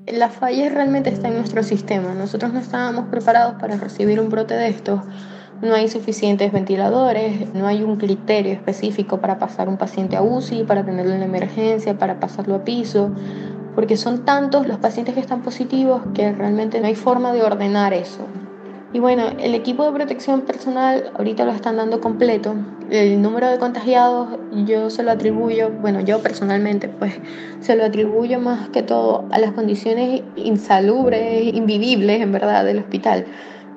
La 0.07 0.29
falla 0.29 0.69
realmente 0.69 1.11
está 1.11 1.27
en 1.27 1.35
nuestro 1.35 1.61
sistema. 1.61 2.15
Nosotros 2.15 2.51
no 2.51 2.59
estábamos 2.59 3.05
preparados 3.09 3.61
para 3.61 3.77
recibir 3.77 4.19
un 4.19 4.29
brote 4.29 4.55
de 4.55 4.69
estos. 4.69 5.01
No 5.61 5.75
hay 5.75 5.87
suficientes 5.89 6.51
ventiladores, 6.51 7.53
no 7.53 7.67
hay 7.67 7.83
un 7.83 7.97
criterio 7.97 8.51
específico 8.51 9.21
para 9.21 9.37
pasar 9.37 9.69
un 9.69 9.77
paciente 9.77 10.15
a 10.15 10.23
UCI, 10.23 10.63
para 10.63 10.83
tenerlo 10.83 11.13
en 11.13 11.21
emergencia, 11.21 11.95
para 11.99 12.19
pasarlo 12.19 12.55
a 12.55 12.63
piso 12.63 13.11
porque 13.75 13.97
son 13.97 14.25
tantos 14.25 14.67
los 14.67 14.77
pacientes 14.77 15.13
que 15.13 15.21
están 15.21 15.41
positivos 15.41 16.01
que 16.13 16.31
realmente 16.31 16.79
no 16.79 16.87
hay 16.87 16.95
forma 16.95 17.33
de 17.33 17.43
ordenar 17.43 17.93
eso. 17.93 18.25
Y 18.93 18.99
bueno, 18.99 19.23
el 19.39 19.55
equipo 19.55 19.85
de 19.85 19.93
protección 19.93 20.41
personal 20.41 21.11
ahorita 21.17 21.45
lo 21.45 21.51
están 21.51 21.77
dando 21.77 22.01
completo. 22.01 22.55
El 22.89 23.21
número 23.21 23.47
de 23.47 23.57
contagiados 23.57 24.37
yo 24.65 24.89
se 24.89 25.01
lo 25.03 25.11
atribuyo, 25.11 25.69
bueno, 25.69 26.01
yo 26.01 26.19
personalmente 26.19 26.89
pues 26.89 27.13
se 27.61 27.77
lo 27.77 27.85
atribuyo 27.85 28.41
más 28.41 28.67
que 28.69 28.83
todo 28.83 29.25
a 29.31 29.39
las 29.39 29.53
condiciones 29.53 30.23
insalubres, 30.35 31.53
invivibles 31.53 32.21
en 32.21 32.33
verdad 32.33 32.65
del 32.65 32.79
hospital 32.79 33.25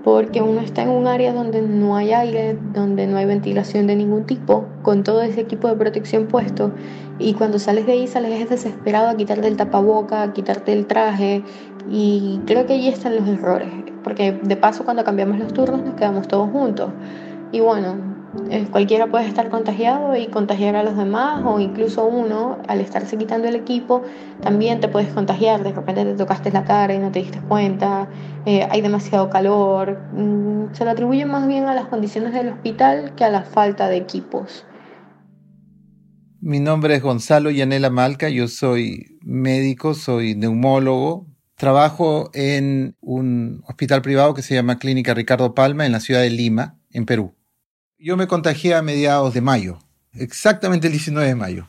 porque 0.04 0.42
uno 0.42 0.61
está 0.61 0.82
en 0.82 0.90
un 0.90 1.06
área 1.06 1.32
donde 1.32 1.62
no 1.62 1.96
hay 1.96 2.12
aire, 2.12 2.58
donde 2.75 3.06
no 3.06 3.16
hay 3.16 3.25
ventilación 3.25 3.87
de 3.87 3.96
ningún 3.96 4.25
tipo, 4.25 4.66
con 4.82 5.02
todo 5.02 5.23
ese 5.23 5.40
equipo 5.40 5.66
de 5.66 5.76
protección 5.76 6.26
puesto, 6.26 6.73
y 7.18 7.32
cuando 7.32 7.58
sales 7.58 7.87
de 7.87 7.92
ahí 7.92 8.06
sales 8.06 8.50
desesperado 8.50 9.08
a 9.08 9.16
quitarte 9.16 9.49
el 9.49 9.56
tapaboca, 9.56 10.23
a 10.23 10.32
quitarte 10.34 10.75
el 10.75 10.87
traje, 10.87 11.42
y 11.90 12.38
creo 12.44 12.66
que 12.66 12.75
allí 12.75 12.88
están 12.88 13.16
los 13.16 13.26
errores, 13.26 13.68
porque 14.04 14.32
de 14.32 14.56
paso 14.56 14.84
cuando 14.84 15.04
cambiamos 15.04 15.38
los 15.38 15.54
turnos 15.54 15.82
nos 15.82 15.94
quedamos 15.94 16.28
todos 16.28 16.50
juntos, 16.50 16.90
y 17.50 17.61
bueno, 17.61 18.13
eh, 18.50 18.67
cualquiera 18.71 19.07
puede 19.07 19.27
estar 19.27 19.49
contagiado 19.49 20.16
y 20.16 20.27
contagiar 20.27 20.77
a 20.77 20.83
los 20.83 20.97
demás 20.97 21.42
o 21.44 21.61
incluso 21.61 22.05
uno 22.05 22.59
al 22.68 22.81
estarse 22.81 23.16
quitando 23.16 23.49
el 23.49 23.57
equipo 23.57 24.03
también 24.42 24.81
te 24.81 24.88
puedes 24.88 25.12
contagiar, 25.12 25.62
de 25.62 25.73
repente 25.73 26.05
te 26.05 26.14
tocaste 26.14 26.53
la 26.53 26.64
cara 26.64 26.94
y 26.94 26.99
no 26.99 27.11
te 27.11 27.20
diste 27.20 27.40
cuenta, 27.40 28.09
eh, 28.47 28.66
hay 28.70 28.81
demasiado 28.81 29.31
calor, 29.31 29.99
mm, 30.12 30.75
se 30.75 30.85
lo 30.85 30.90
atribuye 30.90 31.25
más 31.27 31.47
bien 31.47 31.64
a 31.64 31.75
las 31.75 31.87
condiciones 31.87 32.33
del 32.33 32.49
hospital 32.49 33.14
que 33.16 33.25
a 33.25 33.31
la 33.31 33.42
falta 33.42 33.88
de 33.88 33.97
equipos. 33.97 34.66
Mi 36.40 36.61
nombre 36.61 36.94
es 36.94 37.03
Gonzalo 37.03 37.51
Yanela 37.51 37.88
Malca, 37.88 38.29
yo 38.29 38.49
soy 38.49 39.18
médico, 39.23 39.94
soy 39.94 40.35
neumólogo, 40.35 41.27
trabajo 41.57 42.31
en 42.35 42.97
un 43.01 43.62
hospital 43.66 44.03
privado 44.03 44.35
que 44.35 44.42
se 44.42 44.55
llama 44.55 44.79
Clínica 44.79 45.14
Ricardo 45.14 45.55
Palma 45.55 45.87
en 45.87 45.92
la 45.92 46.01
ciudad 46.01 46.20
de 46.20 46.31
Lima, 46.31 46.77
en 46.90 47.07
Perú. 47.07 47.35
Yo 48.05 48.19
me 48.19 48.27
contagié 48.27 48.75
a 48.75 48.83
mediados 48.83 49.33
de 49.33 49.40
mayo, 49.40 49.79
exactamente 50.12 50.88
el 50.88 50.93
19 50.93 51.27
de 51.27 51.35
mayo. 51.35 51.67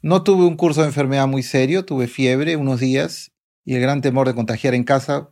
No 0.00 0.22
tuve 0.22 0.46
un 0.46 0.56
curso 0.56 0.80
de 0.80 0.86
enfermedad 0.86 1.26
muy 1.26 1.42
serio, 1.42 1.84
tuve 1.84 2.06
fiebre 2.06 2.56
unos 2.56 2.80
días 2.80 3.30
y 3.66 3.74
el 3.74 3.82
gran 3.82 4.00
temor 4.00 4.26
de 4.26 4.34
contagiar 4.34 4.74
en 4.74 4.84
casa. 4.84 5.28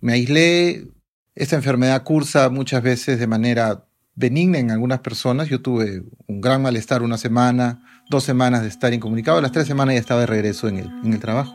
Me 0.00 0.14
aislé. 0.14 0.88
Esta 1.36 1.54
enfermedad 1.54 2.02
cursa 2.02 2.50
muchas 2.50 2.82
veces 2.82 3.20
de 3.20 3.28
manera 3.28 3.84
benigna 4.16 4.58
en 4.58 4.72
algunas 4.72 4.98
personas. 4.98 5.48
Yo 5.48 5.62
tuve 5.62 6.02
un 6.26 6.40
gran 6.40 6.60
malestar 6.60 7.04
una 7.04 7.16
semana, 7.16 7.80
dos 8.10 8.24
semanas 8.24 8.62
de 8.62 8.68
estar 8.70 8.92
incomunicado. 8.92 9.40
las 9.40 9.52
tres 9.52 9.68
semanas 9.68 9.94
ya 9.94 10.00
estaba 10.00 10.22
de 10.22 10.26
regreso 10.26 10.66
en 10.66 10.78
el, 11.04 11.20
trabajo. 11.20 11.54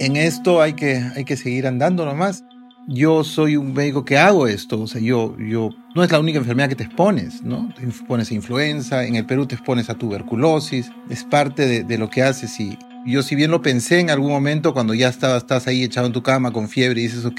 En 0.00 0.16
esto 0.16 0.60
hay 0.60 0.72
que, 0.72 0.96
hay 0.96 1.24
que 1.24 1.36
seguir 1.36 1.68
andando 1.68 2.04
nomás 2.04 2.42
yo 2.88 3.24
soy 3.24 3.56
un 3.56 3.72
médico 3.72 4.04
que 4.04 4.18
hago 4.18 4.46
esto, 4.46 4.80
o 4.80 4.86
sea, 4.86 5.00
yo, 5.00 5.36
yo, 5.38 5.70
no 5.94 6.02
es 6.02 6.10
la 6.10 6.20
única 6.20 6.38
enfermedad 6.38 6.68
que 6.68 6.76
te 6.76 6.84
expones, 6.84 7.42
¿no? 7.42 7.72
Te 7.76 7.84
expones 7.84 8.30
a 8.30 8.34
influenza, 8.34 9.04
en 9.04 9.16
el 9.16 9.26
Perú 9.26 9.46
te 9.46 9.54
expones 9.54 9.88
a 9.90 9.94
tuberculosis, 9.94 10.90
es 11.08 11.24
parte 11.24 11.66
de, 11.66 11.84
de 11.84 11.98
lo 11.98 12.10
que 12.10 12.22
haces 12.22 12.58
y 12.60 12.76
yo 13.04 13.22
si 13.22 13.34
bien 13.34 13.50
lo 13.50 13.62
pensé 13.62 13.98
en 13.98 14.10
algún 14.10 14.30
momento 14.30 14.72
cuando 14.72 14.94
ya 14.94 15.08
estabas, 15.08 15.42
estás 15.42 15.66
ahí 15.66 15.82
echado 15.82 16.06
en 16.06 16.12
tu 16.12 16.22
cama 16.22 16.52
con 16.52 16.68
fiebre 16.68 17.00
y 17.00 17.04
dices, 17.04 17.24
ok, 17.24 17.36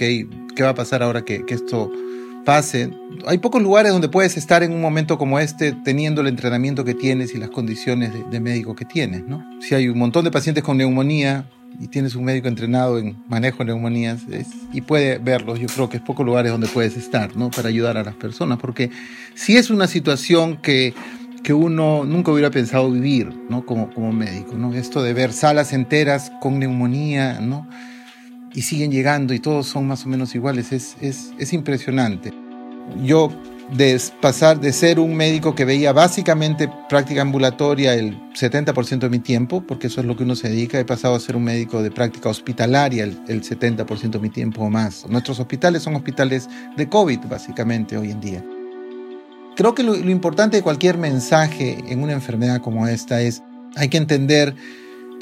¿qué 0.55 0.63
va 0.63 0.69
a 0.69 0.75
pasar 0.75 1.01
ahora 1.01 1.23
que, 1.23 1.45
que 1.45 1.53
esto 1.53 1.89
pase? 2.45 2.91
Hay 3.25 3.37
pocos 3.37 3.61
lugares 3.61 3.93
donde 3.93 4.09
puedes 4.09 4.35
estar 4.35 4.61
en 4.63 4.73
un 4.73 4.81
momento 4.81 5.17
como 5.17 5.39
este 5.39 5.71
teniendo 5.71 6.21
el 6.21 6.27
entrenamiento 6.27 6.83
que 6.83 6.93
tienes 6.93 7.33
y 7.33 7.37
las 7.37 7.49
condiciones 7.49 8.13
de, 8.13 8.23
de 8.23 8.39
médico 8.41 8.75
que 8.75 8.85
tienes, 8.85 9.23
¿no? 9.25 9.43
Si 9.61 9.73
hay 9.73 9.87
un 9.87 9.97
montón 9.97 10.25
de 10.25 10.31
pacientes 10.31 10.63
con 10.63 10.77
neumonía, 10.77 11.49
y 11.79 11.87
tienes 11.87 12.15
un 12.15 12.23
médico 12.23 12.47
entrenado 12.47 12.97
en 12.97 13.17
manejo 13.27 13.59
de 13.59 13.65
neumonías 13.65 14.21
y 14.71 14.81
puede 14.81 15.17
verlos, 15.17 15.59
yo 15.59 15.67
creo 15.67 15.89
que 15.89 15.97
es 15.97 16.03
pocos 16.03 16.25
lugares 16.25 16.51
donde 16.51 16.67
puedes 16.67 16.97
estar, 16.97 17.35
¿no? 17.35 17.49
Para 17.51 17.69
ayudar 17.69 17.97
a 17.97 18.03
las 18.03 18.15
personas, 18.15 18.59
porque 18.59 18.89
si 19.35 19.57
es 19.57 19.69
una 19.69 19.87
situación 19.87 20.57
que, 20.57 20.93
que 21.43 21.53
uno 21.53 22.05
nunca 22.05 22.31
hubiera 22.31 22.51
pensado 22.51 22.89
vivir, 22.91 23.33
¿no? 23.49 23.65
Como, 23.65 23.89
como 23.93 24.11
médico, 24.11 24.55
¿no? 24.55 24.73
Esto 24.73 25.01
de 25.03 25.13
ver 25.13 25.33
salas 25.33 25.73
enteras 25.73 26.31
con 26.41 26.59
neumonía, 26.59 27.39
¿no? 27.41 27.67
Y 28.53 28.61
siguen 28.61 28.91
llegando 28.91 29.33
y 29.33 29.39
todos 29.39 29.67
son 29.67 29.87
más 29.87 30.05
o 30.05 30.09
menos 30.09 30.35
iguales, 30.35 30.71
es, 30.71 30.95
es, 31.01 31.33
es 31.39 31.53
impresionante. 31.53 32.31
Yo 33.03 33.31
de 33.75 33.99
pasar 34.21 34.59
de 34.59 34.71
ser 34.71 34.99
un 34.99 35.15
médico 35.15 35.55
que 35.55 35.65
veía 35.65 35.91
básicamente 35.93 36.69
práctica 36.89 37.21
ambulatoria 37.21 37.93
el 37.95 38.17
70% 38.33 38.99
de 38.99 39.09
mi 39.09 39.19
tiempo, 39.19 39.63
porque 39.65 39.87
eso 39.87 40.01
es 40.01 40.07
lo 40.07 40.15
que 40.15 40.23
uno 40.23 40.35
se 40.35 40.49
dedica, 40.49 40.79
he 40.79 40.85
pasado 40.85 41.15
a 41.15 41.19
ser 41.19 41.35
un 41.35 41.43
médico 41.43 41.81
de 41.81 41.89
práctica 41.89 42.29
hospitalaria 42.29 43.03
el, 43.03 43.43
70% 43.43 44.11
de 44.11 44.19
mi 44.19 44.29
tiempo 44.29 44.63
o 44.63 44.69
más. 44.69 45.07
Nuestros 45.09 45.39
hospitales 45.39 45.83
son 45.83 45.95
hospitales 45.95 46.47
de 46.77 46.87
COVID, 46.87 47.21
básicamente, 47.29 47.97
hoy 47.97 48.11
en 48.11 48.21
día. 48.21 48.45
Creo 49.55 49.73
que 49.73 49.83
lo, 49.83 49.95
lo 49.95 50.11
importante 50.11 50.57
de 50.57 50.63
cualquier 50.63 50.97
mensaje 50.97 51.77
en 51.87 52.01
una 52.01 52.13
enfermedad 52.13 52.61
como 52.61 52.87
esta 52.87 53.21
es, 53.21 53.41
hay 53.75 53.89
que 53.89 53.97
entender 53.97 54.55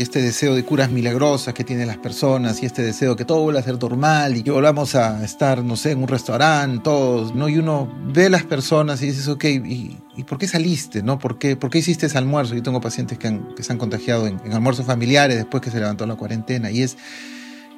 este 0.02 0.22
deseo 0.22 0.56
de 0.56 0.64
curas 0.64 0.92
milagrosas 0.92 1.54
que 1.54 1.64
tienen 1.64 1.88
las 1.88 1.98
personas 1.98 2.62
y 2.62 2.66
este 2.66 2.82
deseo 2.82 3.16
que 3.16 3.26
todo 3.26 3.42
vuelva 3.42 3.60
a 3.60 3.64
ser 3.64 3.82
normal 3.82 4.38
y 4.38 4.44
que 4.44 4.52
volvamos 4.52 4.96
a 4.96 5.24
estar, 5.24 5.64
no 5.64 5.76
sé, 5.76 5.92
en 5.92 6.00
un 6.00 6.08
restaurante, 6.08 6.82
todos, 6.84 7.36
¿no? 7.36 7.50
Y 7.50 7.58
uno 7.58 7.92
ve 8.14 8.26
a 8.26 8.30
las 8.30 8.44
personas 8.44 9.02
y 9.02 9.08
dices, 9.08 9.28
ok, 9.28 9.46
¿y, 9.46 9.98
por 10.28 10.38
qué 10.38 10.48
saliste, 10.48 11.02
no? 11.02 11.18
¿Por 11.18 11.38
qué, 11.38 11.56
¿Por 11.56 11.70
qué 11.70 11.80
hiciste 11.80 12.06
ese 12.06 12.18
almuerzo? 12.18 12.56
Yo 12.56 12.64
tengo 12.64 12.80
pacientes 12.82 13.18
que, 13.18 13.40
se 13.60 13.72
han 13.72 13.78
contagiado 13.78 14.28
en, 14.28 14.40
almuerzos 14.52 14.86
familiares 14.86 15.38
después 15.38 15.62
que 15.62 15.72
se 15.72 15.80
levantó 15.80 16.06
la 16.06 16.16
cuarentena 16.16 16.72
y 16.72 16.82
es 16.82 16.98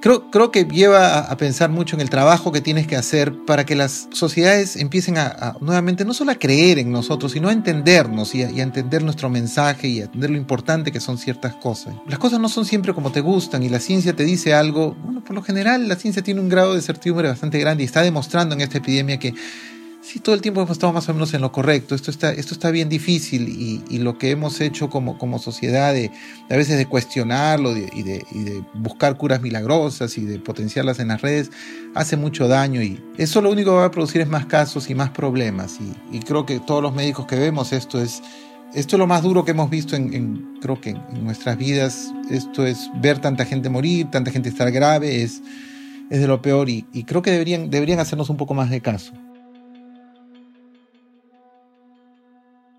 creo, 0.04 0.30
creo 0.30 0.52
que 0.52 0.66
lleva 0.66 1.20
a, 1.20 1.38
pensar 1.38 1.70
mucho 1.70 1.96
en 1.96 2.02
el 2.02 2.10
trabajo 2.10 2.52
que 2.52 2.60
tienes 2.60 2.88
que 2.88 2.98
hacer 2.98 3.46
para 3.46 3.66
que 3.66 3.74
las 3.74 4.10
sociedades 4.12 4.76
empiecen 4.76 5.18
a, 5.18 5.56
nuevamente 5.62 6.04
no 6.04 6.13
solo 6.13 6.34
a 6.34 6.36
creer 6.36 6.78
en 6.78 6.92
nosotros, 6.92 7.32
sino 7.32 7.48
a 7.48 7.54
entendernos 7.54 8.36
y 8.36 8.44
a, 8.44 8.50
entender 8.50 9.02
nuestro 9.02 9.30
mensaje 9.30 9.88
y 9.88 10.02
a 10.02 10.04
entender 10.04 10.30
lo 10.32 10.36
importante 10.36 10.92
que 10.92 11.00
son 11.00 11.18
ciertas 11.18 11.56
cosas. 11.56 11.96
Las 12.06 12.20
cosas 12.20 12.42
no 12.42 12.50
son 12.50 12.66
siempre 12.66 12.94
como 12.94 13.13
te 13.13 13.22
gustan 13.22 13.63
y 13.63 13.70
la 13.70 13.80
ciencia 13.80 14.13
te 14.13 14.26
dice 14.26 14.54
algo. 14.54 14.94
Bueno, 15.06 15.24
por 15.24 15.36
lo 15.36 15.42
general 15.42 15.88
la 15.88 15.96
ciencia 15.96 16.22
tiene 16.22 16.42
un 16.42 16.50
grado 16.50 16.76
de 16.76 16.82
certidumbre 16.82 17.30
bastante 17.30 17.58
grande 17.60 17.84
y 17.84 17.86
está 17.86 18.02
demostrando 18.02 18.56
en 18.56 18.62
esta 18.62 18.80
epidemia 18.80 19.18
que 19.20 19.34
sí, 20.04 20.20
todo 20.20 20.36
el 20.36 20.42
tiempo 20.42 20.62
hemos 20.62 20.72
estado 20.72 20.94
más 20.94 21.08
o 21.10 21.13
menos 21.13 21.34
en 21.34 21.42
lo 21.42 21.52
correcto. 21.52 21.96
Esto 21.96 22.12
está, 22.12 22.32
esto 22.32 22.54
está 22.54 22.70
bien 22.72 22.89
difícil 22.89 23.48
y, 23.89 23.98
lo 24.00 24.18
que 24.18 24.32
hemos 24.32 24.60
hecho 24.60 24.89
como, 24.89 25.18
como 25.18 25.39
sociedad 25.39 25.94
de, 25.94 26.12
a 26.50 26.58
veces 26.58 26.78
de 26.78 26.86
cuestionarlo 26.86 27.76
y, 27.78 28.04
de, 28.04 28.63
buscar 28.74 29.16
curas 29.18 29.42
milagrosas 29.42 30.18
y 30.18 30.26
de 30.26 30.39
potenciarlas 30.39 31.00
en 31.00 31.08
las 31.08 31.22
redes 31.22 31.52
hace 31.96 32.18
mucho 32.18 32.50
daño 32.50 32.82
y 32.82 33.02
eso 33.18 33.42
lo 33.42 33.50
único 33.50 33.72
que 33.72 33.78
va 33.78 33.86
a 33.86 33.92
producir 33.92 34.22
es 34.22 34.28
más 34.28 34.46
casos 34.46 34.89
y 34.89 34.96
más 34.96 35.12
problemas. 35.12 35.80
Y, 36.12 36.20
creo 36.20 36.46
que 36.46 36.60
todos 36.60 36.84
los 36.84 36.94
médicos 36.94 37.26
que 37.26 37.38
vemos 37.38 37.74
esto 37.74 38.02
es... 38.02 38.22
Esto 38.74 38.96
es 38.96 39.00
lo 39.00 39.06
más 39.06 39.22
duro 39.22 39.46
que 39.46 39.52
hemos 39.52 39.70
visto 39.70 39.96
en, 39.96 40.58
creo 40.60 40.82
que 40.82 40.96
nuestras 41.22 41.60
vidas. 41.60 42.12
Esto 42.32 42.66
es 42.66 42.89
ver 42.96 43.20
tanta 43.20 43.46
gente 43.46 43.70
morir, 43.70 44.10
tanta 44.10 44.32
gente 44.32 44.50
estar 44.50 44.72
grave, 44.72 45.22
es, 45.22 45.44
es 46.10 46.20
de 46.20 46.26
lo 46.26 46.42
peor 46.42 46.70
y, 46.70 46.88
y 46.92 47.04
creo 47.04 47.22
que 47.22 47.30
deberían, 47.30 47.70
deberían 47.70 48.00
hacernos 48.00 48.32
un 48.32 48.38
poco 48.38 48.56
más 48.56 48.72
de 48.72 48.82
caso. 48.82 49.13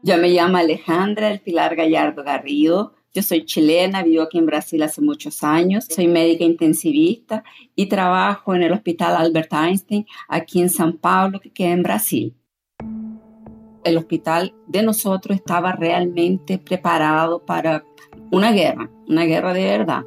Yo 0.07 0.19
me 0.19 0.29
llamo 0.29 0.59
Alejandra 0.59 1.31
El 1.31 1.40
Pilar 1.40 1.77
Gallardo 1.77 2.23
Garrido. 2.23 2.93
Yo 3.14 3.23
soy 3.23 3.47
chilena, 3.47 4.03
vivo 4.03 4.25
aquí 4.25 4.37
en 4.37 4.45
Brasil 4.45 4.83
hace 4.83 5.01
muchos 5.01 5.43
años. 5.43 5.87
Soy 5.88 6.09
médica 6.09 6.45
intensivista 6.45 7.43
y 7.75 7.87
trabajo 7.87 8.55
en 8.55 8.64
el 8.64 8.73
Hospital 8.73 9.17
Albert 9.17 9.55
Einstein 9.55 10.05
aquí 10.29 10.61
en 10.61 10.69
San 10.69 10.99
Paulo, 10.99 11.40
que 11.40 11.51
queda 11.51 11.71
en 11.71 11.83
Brasil. 11.83 12.35
El 13.83 13.97
hospital 13.97 14.55
de 14.67 14.83
nosotros 14.83 15.38
estaba 15.38 15.73
realmente 15.73 16.59
preparado 16.59 17.43
para 17.47 17.83
una 18.31 18.53
guerra, 18.53 18.90
una 19.09 19.25
guerra 19.25 19.55
de 19.55 19.64
verdad. 19.64 20.03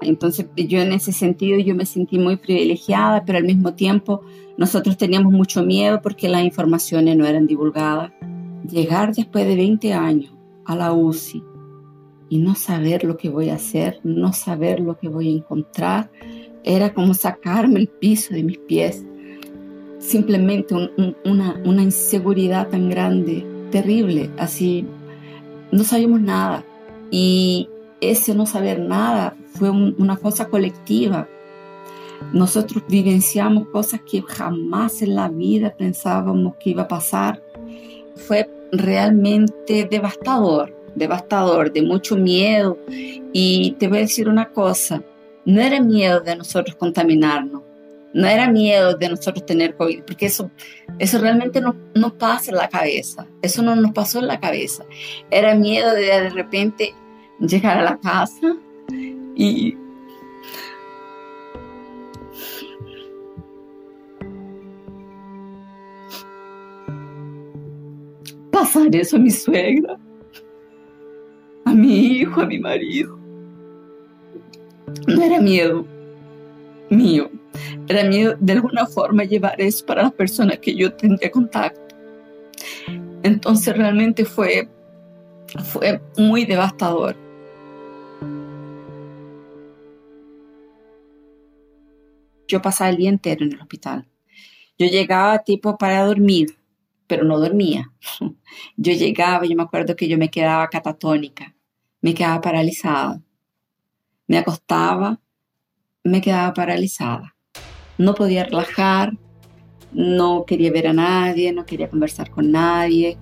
Entonces 0.00 0.48
yo 0.56 0.80
en 0.80 0.92
ese 0.92 1.12
sentido 1.12 1.60
yo 1.60 1.76
me 1.76 1.86
sentí 1.86 2.18
muy 2.18 2.34
privilegiada, 2.34 3.24
pero 3.24 3.38
al 3.38 3.44
mismo 3.44 3.74
tiempo 3.74 4.22
nosotros 4.56 4.96
teníamos 4.96 5.32
mucho 5.32 5.62
miedo 5.62 6.02
porque 6.02 6.28
las 6.28 6.42
informaciones 6.42 7.16
no 7.16 7.26
eran 7.26 7.46
divulgadas 7.46 8.10
llegar 8.68 9.14
después 9.14 9.46
de 9.46 9.56
20 9.56 9.92
años 9.92 10.32
a 10.64 10.76
la 10.76 10.92
UCI 10.92 11.42
y 12.28 12.38
no 12.38 12.54
saber 12.54 13.04
lo 13.04 13.16
que 13.16 13.28
voy 13.28 13.50
a 13.50 13.54
hacer, 13.54 14.00
no 14.02 14.32
saber 14.32 14.80
lo 14.80 14.98
que 14.98 15.08
voy 15.08 15.28
a 15.28 15.36
encontrar, 15.36 16.10
era 16.64 16.92
como 16.92 17.14
sacarme 17.14 17.80
el 17.80 17.88
piso 17.88 18.34
de 18.34 18.42
mis 18.42 18.58
pies. 18.58 19.04
Simplemente 19.98 20.74
una, 21.24 21.60
una 21.64 21.82
inseguridad 21.82 22.68
tan 22.68 22.90
grande, 22.90 23.46
terrible, 23.70 24.30
así 24.36 24.84
no 25.70 25.84
sabíamos 25.84 26.20
nada. 26.20 26.64
Y 27.10 27.68
ese 28.00 28.34
no 28.34 28.46
saber 28.46 28.80
nada 28.80 29.36
fue 29.46 29.70
una 29.70 30.16
cosa 30.16 30.48
colectiva. 30.48 31.28
Nosotros 32.32 32.82
vivenciamos 32.88 33.68
cosas 33.68 34.00
que 34.00 34.22
jamás 34.22 35.02
en 35.02 35.14
la 35.14 35.28
vida 35.28 35.74
pensábamos 35.76 36.56
que 36.56 36.70
iba 36.70 36.82
a 36.82 36.88
pasar. 36.88 37.42
Fue 38.16 38.48
realmente 38.72 39.86
devastador, 39.90 40.74
devastador, 40.94 41.72
de 41.72 41.82
mucho 41.82 42.16
miedo. 42.16 42.78
Y 43.32 43.72
te 43.78 43.88
voy 43.88 43.98
a 43.98 44.00
decir 44.02 44.28
una 44.28 44.50
cosa, 44.50 45.02
no 45.44 45.60
era 45.60 45.80
miedo 45.80 46.20
de 46.20 46.36
nosotros 46.36 46.76
contaminarnos, 46.76 47.62
no 48.12 48.26
era 48.26 48.50
miedo 48.50 48.96
de 48.96 49.10
nosotros 49.10 49.44
tener 49.44 49.76
COVID, 49.76 50.02
porque 50.04 50.26
eso, 50.26 50.50
eso 50.98 51.18
realmente 51.18 51.60
no, 51.60 51.76
no 51.94 52.16
pasa 52.16 52.50
en 52.50 52.56
la 52.56 52.68
cabeza, 52.68 53.26
eso 53.42 53.62
no 53.62 53.76
nos 53.76 53.92
pasó 53.92 54.18
en 54.20 54.26
la 54.26 54.40
cabeza. 54.40 54.84
Era 55.30 55.54
miedo 55.54 55.92
de 55.92 56.02
de 56.02 56.30
repente 56.30 56.94
llegar 57.40 57.78
a 57.78 57.82
la 57.82 57.98
casa 57.98 58.56
y 59.36 59.76
pasar 68.56 68.94
eso 68.96 69.16
a 69.16 69.18
mi 69.18 69.30
suegra, 69.30 69.98
a 71.66 71.74
mi 71.74 71.94
hijo, 71.94 72.40
a 72.40 72.46
mi 72.46 72.58
marido. 72.58 73.18
No 75.06 75.22
era 75.22 75.40
miedo 75.40 75.84
mío, 76.88 77.30
era 77.86 78.04
miedo 78.04 78.34
de 78.40 78.52
alguna 78.54 78.86
forma 78.86 79.24
llevar 79.24 79.60
eso 79.60 79.84
para 79.84 80.04
las 80.04 80.12
personas 80.12 80.58
que 80.58 80.74
yo 80.74 80.90
tendría 80.94 81.30
contacto. 81.30 81.94
Entonces 83.22 83.76
realmente 83.76 84.24
fue, 84.24 84.68
fue 85.64 86.00
muy 86.16 86.46
devastador. 86.46 87.14
Yo 92.48 92.62
pasaba 92.62 92.88
el 92.88 92.96
día 92.96 93.10
entero 93.10 93.44
en 93.44 93.52
el 93.52 93.60
hospital. 93.60 94.06
Yo 94.78 94.86
llegaba 94.86 95.40
tipo 95.40 95.76
para 95.76 96.06
dormir 96.06 96.56
pero 97.06 97.24
no 97.24 97.38
dormía. 97.38 97.92
Yo 98.76 98.92
llegaba, 98.92 99.44
yo 99.44 99.56
me 99.56 99.62
acuerdo 99.62 99.96
que 99.96 100.08
yo 100.08 100.18
me 100.18 100.30
quedaba 100.30 100.68
catatónica, 100.68 101.54
me 102.00 102.14
quedaba 102.14 102.40
paralizada. 102.40 103.20
Me 104.26 104.38
acostaba, 104.38 105.20
me 106.02 106.20
quedaba 106.20 106.52
paralizada. 106.52 107.36
No 107.98 108.14
podía 108.14 108.44
relajar, 108.44 109.12
no 109.92 110.44
quería 110.46 110.72
ver 110.72 110.88
a 110.88 110.92
nadie, 110.92 111.52
no 111.52 111.64
quería 111.64 111.88
conversar 111.88 112.30
con 112.30 112.50
nadie. 112.50 113.16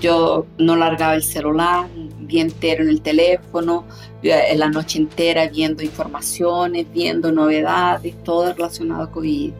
Yo 0.00 0.46
no 0.58 0.74
largaba 0.74 1.14
el 1.14 1.22
celular, 1.22 1.88
vi 2.20 2.40
entero 2.40 2.82
en 2.82 2.88
el 2.88 3.02
teléfono, 3.02 3.84
la 4.22 4.68
noche 4.68 4.98
entera 4.98 5.48
viendo 5.48 5.82
informaciones, 5.82 6.86
viendo 6.92 7.30
novedades, 7.30 8.20
todo 8.24 8.52
relacionado 8.52 9.04
a 9.04 9.10
COVID 9.12 9.52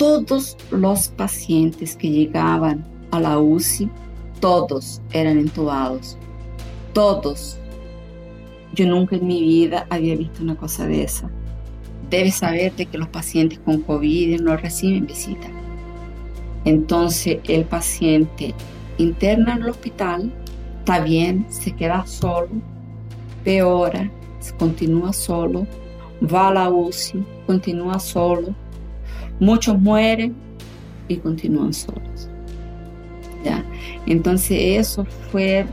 todos 0.00 0.56
los 0.70 1.08
pacientes 1.08 1.94
que 1.94 2.08
llegaban 2.08 2.86
a 3.10 3.20
la 3.20 3.38
UCI, 3.38 3.90
todos 4.40 5.02
eran 5.12 5.38
entubados. 5.38 6.16
Todos. 6.94 7.58
Yo 8.72 8.86
nunca 8.86 9.16
en 9.16 9.26
mi 9.26 9.42
vida 9.42 9.86
había 9.90 10.16
visto 10.16 10.42
una 10.42 10.56
cosa 10.56 10.86
de 10.86 11.02
esa. 11.02 11.30
Debes 12.08 12.36
saberte 12.36 12.86
que 12.86 12.96
los 12.96 13.08
pacientes 13.08 13.58
con 13.58 13.82
COVID 13.82 14.40
no 14.40 14.56
reciben 14.56 15.06
visita. 15.06 15.48
Entonces 16.64 17.40
el 17.44 17.66
paciente 17.66 18.54
interna 18.96 19.56
en 19.56 19.64
el 19.64 19.68
hospital, 19.68 20.32
está 20.78 21.00
bien, 21.00 21.44
se 21.50 21.72
queda 21.72 22.06
solo, 22.06 22.48
peora, 23.44 24.10
continúa 24.58 25.12
solo, 25.12 25.66
va 26.22 26.48
a 26.48 26.54
la 26.54 26.70
UCI, 26.70 27.22
continúa 27.46 27.98
solo, 28.00 28.54
Muchos 29.40 29.78
mueren 29.78 30.36
y 31.08 31.16
continúan 31.16 31.72
solos. 31.72 32.28
¿ya? 33.44 33.64
Entonces 34.06 34.58
eso 34.78 35.04
fue 35.32 35.66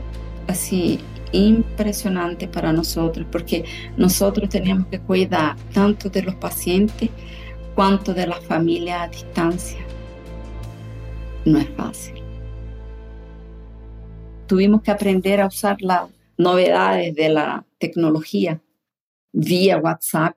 así 0.46 1.00
impresionante 1.32 2.48
para 2.48 2.72
nosotros 2.72 3.26
porque 3.30 3.64
nosotros 3.96 4.48
teníamos 4.48 4.86
que 4.86 4.98
cuidar 4.98 5.56
tanto 5.72 6.08
de 6.08 6.22
los 6.22 6.34
pacientes 6.36 7.10
cuanto 7.74 8.14
de 8.14 8.26
la 8.26 8.40
familia 8.40 9.02
a 9.02 9.08
distancia. 9.08 9.78
No 11.44 11.58
es 11.58 11.68
fácil. 11.70 12.14
Tuvimos 14.46 14.82
que 14.82 14.90
aprender 14.90 15.40
a 15.40 15.46
usar 15.46 15.76
las 15.80 16.08
novedades 16.38 17.14
de 17.14 17.28
la 17.28 17.66
tecnología 17.78 18.60
vía 19.32 19.76
WhatsApp. 19.76 20.36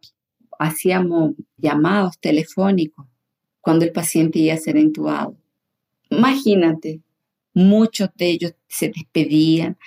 Hacíamos 0.60 1.32
llamados 1.58 2.20
telefónicos 2.20 3.08
cuando 3.62 3.86
el 3.86 3.92
paciente 3.92 4.40
iba 4.40 4.54
a 4.54 4.58
ser 4.58 4.76
intubado. 4.78 5.36
Imagínate, 6.10 7.02
muchos 7.54 8.10
de 8.16 8.30
ellos 8.30 8.56
se 8.68 8.90
despedían, 8.90 9.78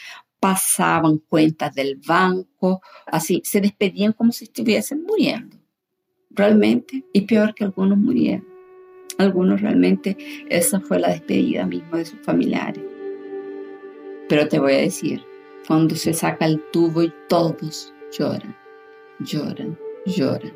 pasaban 0.40 1.18
cuentas 1.18 1.74
del 1.74 1.96
banco, 1.96 2.80
así, 3.06 3.42
se 3.44 3.60
despedían 3.60 4.12
como 4.12 4.32
si 4.32 4.44
estuviesen 4.44 5.04
muriendo, 5.04 5.56
realmente, 6.30 7.04
y 7.12 7.22
peor 7.22 7.54
que 7.54 7.64
algunos 7.64 7.98
murieron. 7.98 8.46
Algunos 9.16 9.60
realmente, 9.60 10.16
esa 10.48 10.80
fue 10.80 10.98
la 10.98 11.10
despedida 11.10 11.66
misma 11.66 11.98
de 11.98 12.04
sus 12.04 12.20
familiares. 12.20 12.82
Pero 14.28 14.48
te 14.48 14.58
voy 14.58 14.72
a 14.72 14.78
decir, 14.78 15.22
cuando 15.66 15.94
se 15.94 16.12
saca 16.12 16.46
el 16.46 16.60
tubo 16.72 17.02
y 17.02 17.12
todos 17.28 17.92
lloran, 18.18 18.56
lloran, 19.20 19.78
lloran. 20.06 20.52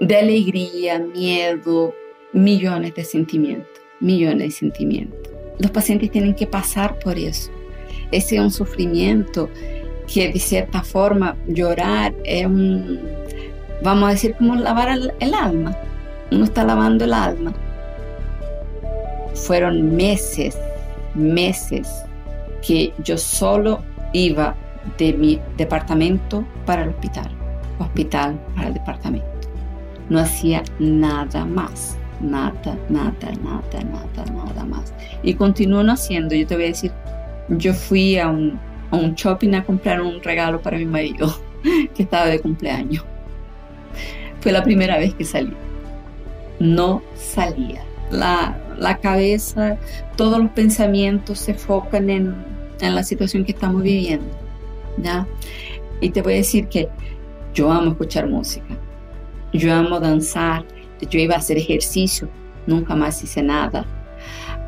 De 0.00 0.16
alegría, 0.16 0.98
miedo, 0.98 1.92
millones 2.32 2.94
de 2.94 3.04
sentimientos, 3.04 3.80
millones 4.00 4.38
de 4.38 4.50
sentimientos. 4.50 5.32
Los 5.58 5.70
pacientes 5.70 6.10
tienen 6.10 6.34
que 6.34 6.46
pasar 6.46 6.98
por 6.98 7.18
eso. 7.18 7.50
Ese 8.10 8.36
es 8.36 8.40
un 8.40 8.50
sufrimiento 8.50 9.48
que 10.12 10.32
de 10.32 10.38
cierta 10.38 10.82
forma 10.82 11.36
llorar 11.46 12.14
es 12.24 12.46
un, 12.46 13.00
vamos 13.82 14.08
a 14.08 14.12
decir, 14.12 14.34
como 14.38 14.54
lavar 14.54 14.88
el, 15.20 15.34
alma. 15.34 15.76
Uno 16.30 16.44
está 16.44 16.64
lavando 16.64 17.04
el 17.04 17.12
alma. 17.12 17.52
Fueron 19.34 19.94
meses, 19.94 20.58
meses 21.14 21.88
que 22.66 22.92
yo 23.04 23.16
solo 23.18 23.82
iba 24.12 24.56
de 24.96 25.12
mi 25.12 25.40
departamento 25.56 26.44
para 26.64 26.82
el 26.82 26.90
hospital, 26.90 27.30
hospital 27.78 28.40
para 28.54 28.68
el 28.68 28.74
departamento. 28.74 29.28
No 30.08 30.20
hacía 30.20 30.62
nada 30.78 31.44
más, 31.44 31.98
nada, 32.20 32.76
nada, 32.88 33.12
nada, 33.42 33.62
nada, 33.72 34.24
nada 34.32 34.64
más. 34.64 34.92
Y 35.22 35.34
continúo 35.34 35.82
haciendo. 35.90 36.34
Yo 36.34 36.46
te 36.46 36.54
voy 36.54 36.64
a 36.64 36.68
decir, 36.68 36.92
yo 37.48 37.74
fui 37.74 38.18
a 38.18 38.28
un, 38.28 38.58
a 38.90 38.96
un 38.96 39.14
shopping 39.14 39.54
a 39.54 39.64
comprar 39.64 40.00
un 40.00 40.22
regalo 40.22 40.60
para 40.60 40.78
mi 40.78 40.86
marido 40.86 41.34
que 41.94 42.02
estaba 42.02 42.26
de 42.26 42.40
cumpleaños. 42.40 43.04
Fue 44.40 44.52
la 44.52 44.62
primera 44.62 44.98
vez 44.98 45.14
que 45.14 45.24
salí. 45.24 45.52
No 46.60 47.02
salía. 47.14 47.82
La, 48.10 48.56
la 48.78 48.98
cabeza, 48.98 49.76
todos 50.16 50.38
los 50.38 50.50
pensamientos 50.50 51.40
se 51.40 51.52
enfocan 51.52 52.08
en, 52.10 52.34
en 52.80 52.94
la 52.94 53.02
situación 53.02 53.44
que 53.44 53.52
estamos 53.52 53.82
viviendo. 53.82 54.26
¿ya? 55.02 55.26
Y 56.00 56.10
te 56.10 56.22
voy 56.22 56.34
a 56.34 56.36
decir 56.36 56.68
que 56.68 56.88
yo 57.54 57.70
amo 57.70 57.90
escuchar 57.90 58.28
música, 58.28 58.76
yo 59.52 59.74
amo 59.74 59.98
danzar, 59.98 60.64
yo 61.06 61.20
iba 61.20 61.34
a 61.34 61.38
hacer 61.38 61.58
ejercicio, 61.58 62.28
nunca 62.66 62.94
más 62.94 63.22
hice 63.22 63.42
nada. 63.42 63.86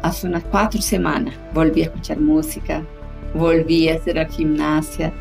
Hace 0.03 0.27
unas 0.27 0.45
cuatro 0.45 0.81
semanas 0.81 1.35
volví 1.53 1.83
a 1.83 1.87
escuchar 1.87 2.19
música, 2.19 2.83
volví 3.35 3.89
a 3.89 3.97
hacer 3.97 4.27
gimnasia, 4.31 5.13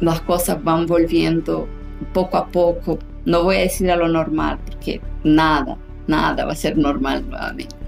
las 0.00 0.20
cosas 0.20 0.62
van 0.62 0.86
volviendo 0.86 1.68
poco 2.12 2.36
a 2.36 2.46
poco, 2.46 2.98
no 3.24 3.44
voy 3.44 3.56
a 3.56 3.60
decir 3.60 3.90
a 3.90 3.96
lo 3.96 4.08
normal, 4.08 4.58
porque 4.64 5.00
nada, 5.24 5.76
nada 6.06 6.44
va 6.44 6.52
a 6.52 6.56
ser 6.56 6.76
normal 6.76 7.24
nuevamente. 7.28 7.79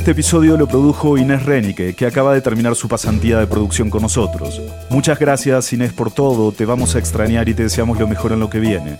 Este 0.00 0.12
episodio 0.12 0.56
lo 0.56 0.66
produjo 0.66 1.18
Inés 1.18 1.44
Renique, 1.44 1.92
que 1.92 2.06
acaba 2.06 2.32
de 2.32 2.40
terminar 2.40 2.74
su 2.74 2.88
pasantía 2.88 3.38
de 3.38 3.46
producción 3.46 3.90
con 3.90 4.00
nosotros. 4.00 4.58
Muchas 4.88 5.18
gracias 5.18 5.74
Inés 5.74 5.92
por 5.92 6.10
todo, 6.10 6.52
te 6.52 6.64
vamos 6.64 6.96
a 6.96 6.98
extrañar 6.98 7.50
y 7.50 7.54
te 7.54 7.64
deseamos 7.64 8.00
lo 8.00 8.08
mejor 8.08 8.32
en 8.32 8.40
lo 8.40 8.48
que 8.48 8.60
viene. 8.60 8.96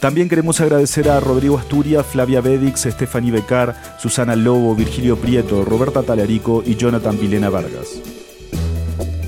También 0.00 0.28
queremos 0.28 0.60
agradecer 0.60 1.08
a 1.08 1.20
Rodrigo 1.20 1.56
Asturias, 1.56 2.04
Flavia 2.04 2.40
Bedix, 2.40 2.80
Stephanie 2.80 3.30
Becar, 3.30 3.76
Susana 4.00 4.34
Lobo, 4.34 4.74
Virgilio 4.74 5.16
Prieto, 5.16 5.64
Roberta 5.64 6.02
Talarico 6.02 6.64
y 6.66 6.74
Jonathan 6.74 7.16
Vilena 7.16 7.48
Vargas. 7.48 8.00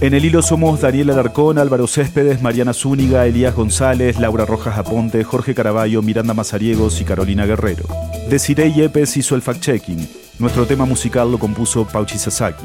En 0.00 0.14
el 0.14 0.24
hilo 0.24 0.42
somos 0.42 0.80
Daniel 0.80 1.10
Alarcón, 1.10 1.56
Álvaro 1.56 1.86
Céspedes, 1.86 2.42
Mariana 2.42 2.72
Zúñiga, 2.72 3.28
Elías 3.28 3.54
González, 3.54 4.18
Laura 4.18 4.44
Rojas 4.44 4.76
Aponte, 4.76 5.22
Jorge 5.22 5.54
Caraballo, 5.54 6.02
Miranda 6.02 6.34
Mazariegos 6.34 7.00
y 7.00 7.04
Carolina 7.04 7.46
Guerrero. 7.46 7.84
Desiree 8.28 8.72
Yepes 8.72 9.16
hizo 9.16 9.36
el 9.36 9.42
fact-checking. 9.42 10.21
Nuestro 10.38 10.66
tema 10.66 10.86
musical 10.86 11.30
lo 11.30 11.38
compuso 11.38 11.86
Pauchi 11.86 12.18
Sasaki. 12.18 12.64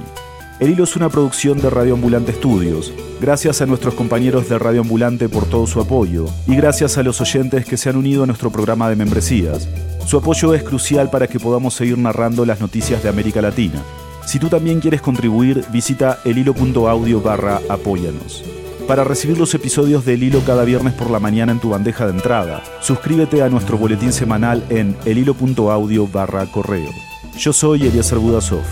El 0.59 0.71
hilo 0.71 0.85
es 0.85 0.95
una 0.95 1.09
producción 1.09 1.59
de 1.59 1.69
Radio 1.69 1.93
Ambulante 1.93 2.31
Estudios. 2.31 2.91
Gracias 3.21 3.61
a 3.61 3.65
nuestros 3.65 3.93
compañeros 3.93 4.49
de 4.49 4.57
Radio 4.57 4.81
Ambulante 4.81 5.29
por 5.29 5.45
todo 5.45 5.67
su 5.67 5.79
apoyo 5.79 6.25
y 6.47 6.55
gracias 6.55 6.97
a 6.97 7.03
los 7.03 7.21
oyentes 7.21 7.65
que 7.65 7.77
se 7.77 7.89
han 7.89 7.97
unido 7.97 8.23
a 8.23 8.25
nuestro 8.25 8.49
programa 8.49 8.89
de 8.89 8.95
membresías. 8.95 9.67
Su 10.05 10.17
apoyo 10.17 10.53
es 10.53 10.63
crucial 10.63 11.09
para 11.09 11.27
que 11.27 11.39
podamos 11.39 11.75
seguir 11.75 11.97
narrando 11.97 12.45
las 12.45 12.59
noticias 12.59 13.03
de 13.03 13.09
América 13.09 13.41
Latina. 13.41 13.83
Si 14.25 14.39
tú 14.39 14.47
también 14.49 14.79
quieres 14.79 15.01
contribuir, 15.01 15.63
visita 15.71 16.19
elhilo.audio 16.25 17.21
barra 17.21 17.61
apóyanos. 17.69 18.43
Para 18.87 19.03
recibir 19.03 19.37
los 19.37 19.53
episodios 19.53 20.05
del 20.05 20.23
Hilo 20.23 20.41
cada 20.45 20.63
viernes 20.63 20.93
por 20.93 21.11
la 21.11 21.19
mañana 21.19 21.51
en 21.51 21.59
tu 21.59 21.69
bandeja 21.69 22.05
de 22.05 22.13
entrada, 22.13 22.63
suscríbete 22.79 23.43
a 23.43 23.49
nuestro 23.49 23.77
boletín 23.77 24.13
semanal 24.13 24.63
en 24.69 24.95
elhilo.audio 25.05 26.07
barra 26.07 26.45
correo. 26.45 26.89
Yo 27.37 27.53
soy 27.53 27.85
Eliezer 27.85 28.17
Budasov. 28.17 28.63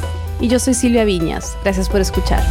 Y 0.41 0.47
yo 0.47 0.60
soy 0.60 0.73
Silvia 0.73 1.06
Viñas. 1.06 1.56
Gracias 1.63 1.88
por 1.88 2.01
escuchar. 2.01 2.43